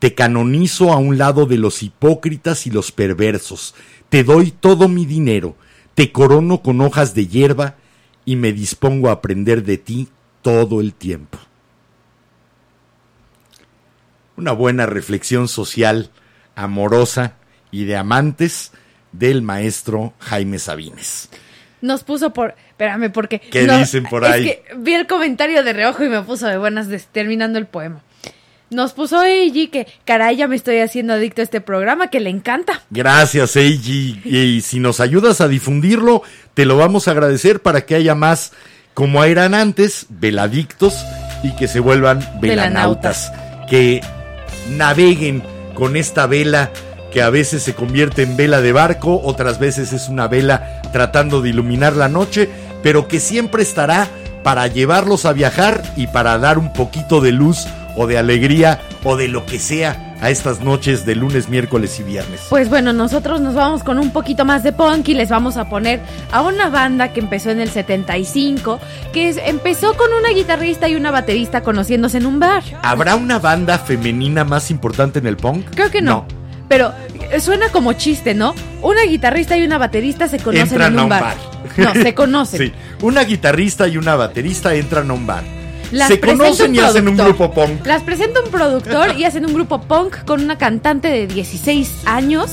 [0.00, 3.76] Te canonizo a un lado de los hipócritas y los perversos,
[4.12, 5.56] te doy todo mi dinero,
[5.94, 7.76] te corono con hojas de hierba
[8.26, 10.10] y me dispongo a aprender de ti
[10.42, 11.38] todo el tiempo.
[14.36, 16.10] Una buena reflexión social,
[16.54, 17.36] amorosa
[17.70, 18.72] y de amantes
[19.12, 21.30] del maestro Jaime Sabines.
[21.80, 22.54] Nos puso por.
[22.68, 23.40] Espérame, porque.
[23.40, 24.44] ¿Qué no, dicen por es ahí?
[24.44, 28.02] que vi el comentario de reojo y me puso de buenas des- terminando el poema.
[28.72, 32.30] Nos puso Eiji que, caray, ya me estoy haciendo adicto a este programa, que le
[32.30, 32.82] encanta.
[32.90, 34.20] Gracias, Eiji.
[34.24, 36.22] Y si nos ayudas a difundirlo,
[36.54, 38.52] te lo vamos a agradecer para que haya más,
[38.94, 41.04] como eran antes, veladictos
[41.42, 43.32] y que se vuelvan velanautas.
[43.68, 44.00] Que
[44.70, 45.42] naveguen
[45.74, 46.70] con esta vela
[47.12, 51.42] que a veces se convierte en vela de barco, otras veces es una vela tratando
[51.42, 52.48] de iluminar la noche,
[52.82, 54.08] pero que siempre estará
[54.42, 57.66] para llevarlos a viajar y para dar un poquito de luz
[57.96, 62.04] o de alegría o de lo que sea a estas noches de lunes, miércoles y
[62.04, 62.42] viernes.
[62.48, 65.68] Pues bueno, nosotros nos vamos con un poquito más de punk y les vamos a
[65.68, 66.00] poner
[66.30, 68.78] a una banda que empezó en el 75,
[69.12, 72.62] que es- empezó con una guitarrista y una baterista conociéndose en un bar.
[72.82, 75.66] ¿Habrá una banda femenina más importante en el punk?
[75.74, 76.24] Creo que no.
[76.68, 76.92] Pero
[77.32, 78.54] eh, suena como chiste, ¿no?
[78.80, 81.22] Una guitarrista y una baterista se conocen Entran en a un bar.
[81.22, 81.36] bar.
[81.76, 82.60] No, se conocen.
[82.60, 85.42] Sí, una guitarrista y una baterista entran a un bar.
[85.92, 87.48] Las se conocen un y hacen un productor.
[87.48, 87.86] grupo punk.
[87.86, 92.50] Las presenta un productor y hacen un grupo punk con una cantante de 16 años.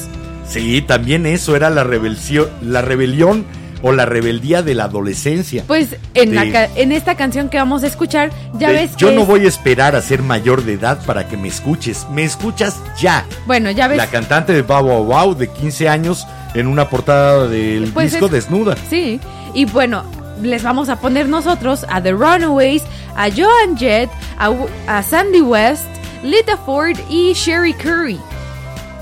[0.48, 3.46] Sí, también eso era la rebelión, la rebelión
[3.82, 5.64] o la rebeldía de la adolescencia.
[5.66, 6.52] Pues en, la Sí.
[6.52, 9.28] ca- en esta canción que vamos a escuchar, ya De- ves yo que no es-
[9.28, 12.06] voy a esperar a ser mayor de edad para que me escuches.
[12.12, 13.26] Me escuchas ya.
[13.48, 13.96] Bueno, ya ves.
[13.98, 18.26] La cantante de Wow Wow Wow de 15 años en una portada del Pues disco
[18.26, 18.76] es- desnuda.
[18.90, 19.20] Sí,
[19.54, 20.04] y bueno,
[20.42, 22.84] les vamos a poner nosotros a The Runaways,
[23.16, 25.86] a Joan Jett, a, Sandy West,
[26.24, 28.20] Lita Ford y Sherry Curry.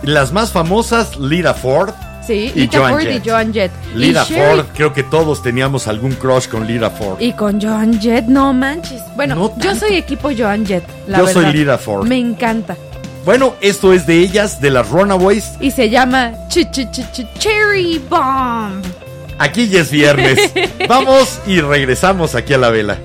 [0.04, 1.92] Las más famosas, Lita Ford.
[2.26, 3.26] Sí, Y Lita Joan Ford Jett.
[3.26, 3.72] y Joan Jett.
[3.96, 7.22] Sherry- Ford, creo que todos teníamos algún crush con Lita Ford.
[7.22, 9.02] Y con Joan Jett, no manches.
[9.16, 11.42] Bueno, No yo soy equipo Joan Jett, la Yo verdad.
[11.42, 12.06] soy Lita Ford.
[12.06, 12.76] Me encanta.
[13.26, 15.54] Bueno, esto es de ellas, de las Runaways.
[15.60, 18.84] Y se llama -ch -ch -ch Cherry Bomb.
[19.38, 20.54] Aquí ya es viernes.
[20.88, 23.00] Vamos y regresamos aquí a la vela.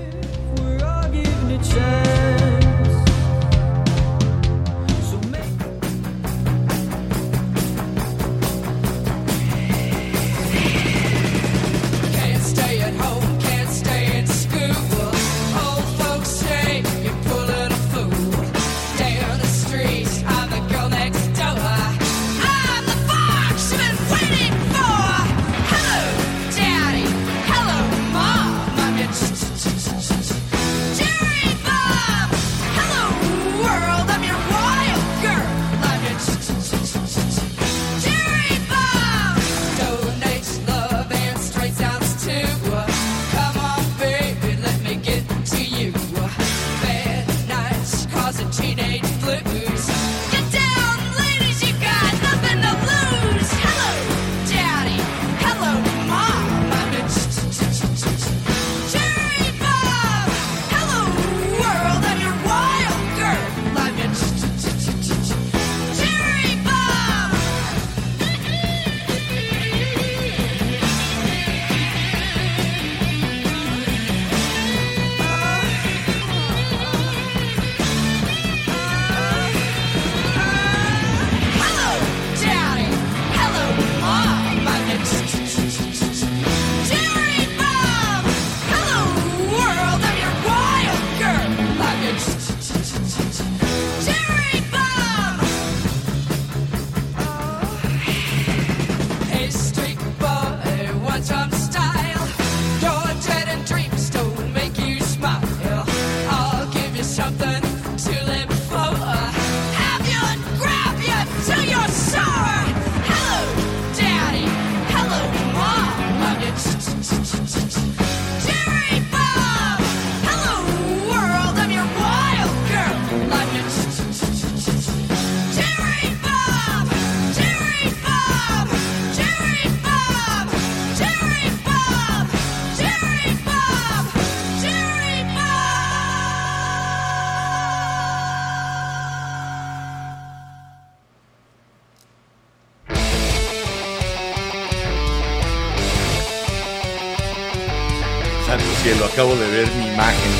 [149.13, 150.31] Acabo de ver mi imagen.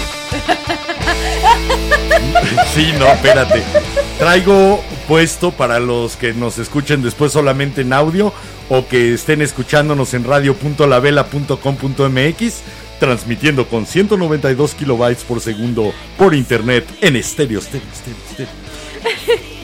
[2.73, 3.61] sí, no, espérate.
[4.17, 8.33] Traigo puesto para los que nos escuchen después solamente en audio
[8.69, 12.61] o que estén escuchándonos en radio.lavela.com.mx,
[12.99, 18.53] transmitiendo con 192 kilobytes por segundo por internet en estéreo, estéreo, estéreo, estéreo.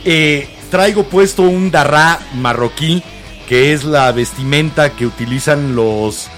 [0.05, 3.03] Eh, traigo puesto un darrá marroquí,
[3.49, 6.29] que es la vestimenta que utilizan los,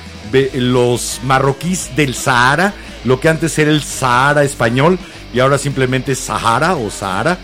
[0.54, 4.98] los marroquíes del Sahara, lo que antes era el Sahara español
[5.34, 7.38] y ahora simplemente Sahara o Sahara,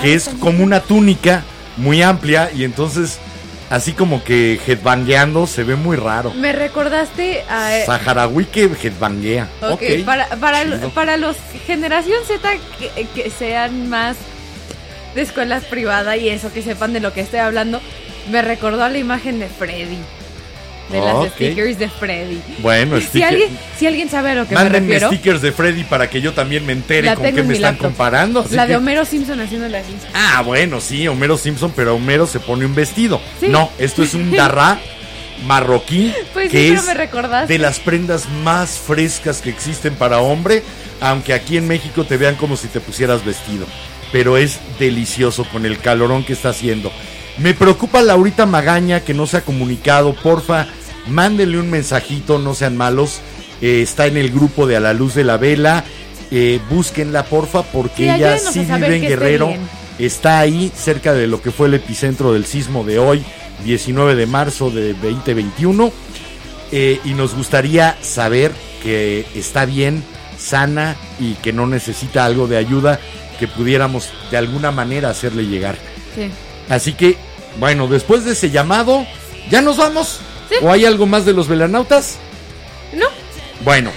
[0.00, 1.42] que es como una túnica
[1.76, 3.18] muy amplia y entonces
[3.70, 6.34] así como que headbangueando se ve muy raro.
[6.34, 7.70] Me recordaste a...
[7.86, 9.48] Saharaui que headbanguea.
[9.62, 10.04] Ok, Ok.
[10.04, 10.26] para,
[10.94, 11.36] para los
[11.66, 14.16] generación Z que, que sean más
[15.14, 17.80] de escuelas privadas y eso, que sepan de lo que estoy hablando,
[18.30, 19.98] me recordó a la imagen de Freddy.
[20.92, 22.40] De las stickers de Freddy.
[22.58, 25.52] Bueno, si, sticker- alguien, si alguien sabe a lo que me Mándenme refiero, stickers de
[25.52, 27.86] Freddy para que yo también me entere la con qué en me están laptop.
[27.88, 28.46] comparando.
[28.50, 30.12] La de Homero Simpson haciendo las Simpsons.
[30.14, 33.20] Ah, bueno, sí, Homero Simpson, pero Homero se pone un vestido.
[33.40, 33.48] Sí.
[33.48, 34.78] No, esto es un darrá
[35.46, 40.18] marroquí Pues sí, que pero es me de las prendas más frescas que existen para
[40.20, 40.62] hombre,
[41.00, 43.66] aunque aquí en México te vean como si te pusieras vestido.
[44.12, 46.92] Pero es delicioso con el calorón que está haciendo.
[47.38, 50.12] Me preocupa Laurita Magaña que no se ha comunicado.
[50.14, 50.66] Porfa,
[51.08, 53.20] mándenle un mensajito, no sean malos.
[53.60, 55.84] Eh, está en el grupo de A la Luz de la Vela.
[56.30, 59.54] Eh, búsquenla, porfa, porque Sí, ella sí vive en Guerrero.
[59.98, 63.22] Está ahí cerca de lo que fue el epicentro del sismo de hoy,
[63.64, 65.92] 19 de marzo de 2021.
[66.72, 68.50] Eh, y nos gustaría saber
[68.82, 70.02] que está bien,
[70.38, 72.98] sana y que no necesita algo de ayuda
[73.38, 75.76] que pudiéramos de alguna manera hacerle llegar.
[76.14, 76.30] Sí.
[76.68, 77.16] Así que,
[77.60, 79.06] bueno, después de ese llamado,
[79.50, 80.20] ¿ya nos vamos?
[80.52, 80.64] Sí.
[80.64, 82.18] ¿O hay algo más de los velanautas?
[82.92, 83.06] No,
[83.64, 83.90] Bueno,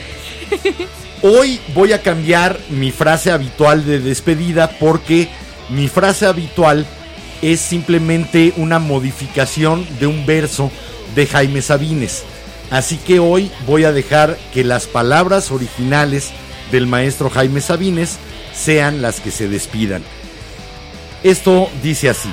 [1.22, 5.28] Hoy voy a cambiar mi frase habitual de despedida porque
[5.70, 6.86] mi frase habitual
[7.42, 10.72] es simplemente una modificación de un verso
[11.16, 12.24] de Jaime Sabines.
[12.70, 16.30] Así que hoy voy a dejar que las palabras originales
[16.72, 18.18] del maestro Jaime Sabines
[18.54, 20.04] sean las que se despidan.
[21.24, 22.30] Esto dice así.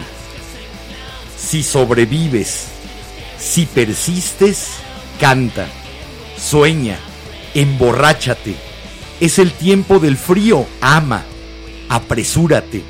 [1.39, 2.66] Si sobrevives,
[3.43, 4.69] si persistes,
[5.20, 5.66] canta,
[6.39, 6.98] sueña,
[7.55, 8.55] emborráchate.
[9.20, 11.24] Es el tiempo del frío, ama,
[11.89, 12.82] apresúrate.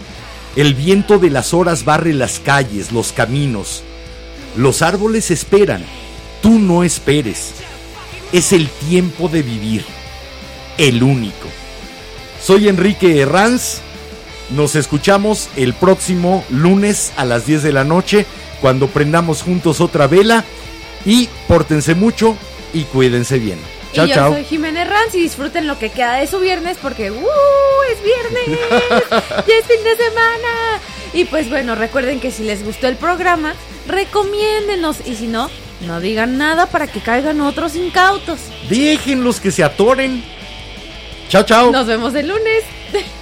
[0.55, 3.83] El viento de las horas barre las calles, los caminos.
[4.55, 5.85] Los árboles esperan,
[6.43, 7.53] tú no esperes.
[8.33, 9.85] Es el tiempo de vivir,
[10.77, 11.49] el único.
[12.45, 13.79] Soy Enrique Herranz.
[14.51, 18.27] Nos escuchamos el próximo lunes a las 10 de la noche
[18.63, 20.45] cuando prendamos juntos otra vela.
[21.05, 22.37] Y pórtense mucho
[22.73, 23.59] y cuídense bien.
[23.93, 24.33] Chao, y yo chao.
[24.33, 27.27] soy Jiménez Ranz y disfruten lo que queda de su viernes porque ¡uh!
[27.93, 28.61] es viernes,
[29.11, 30.81] ya es fin de semana.
[31.13, 33.55] Y pues bueno, recuerden que si les gustó el programa,
[33.87, 35.51] recomiéndenos y si no,
[35.83, 38.41] no digan nada para que caigan otros incautos.
[38.71, 40.25] Déjenlos que se atoren.
[41.29, 41.71] Chao, chao.
[41.71, 42.63] Nos vemos el lunes.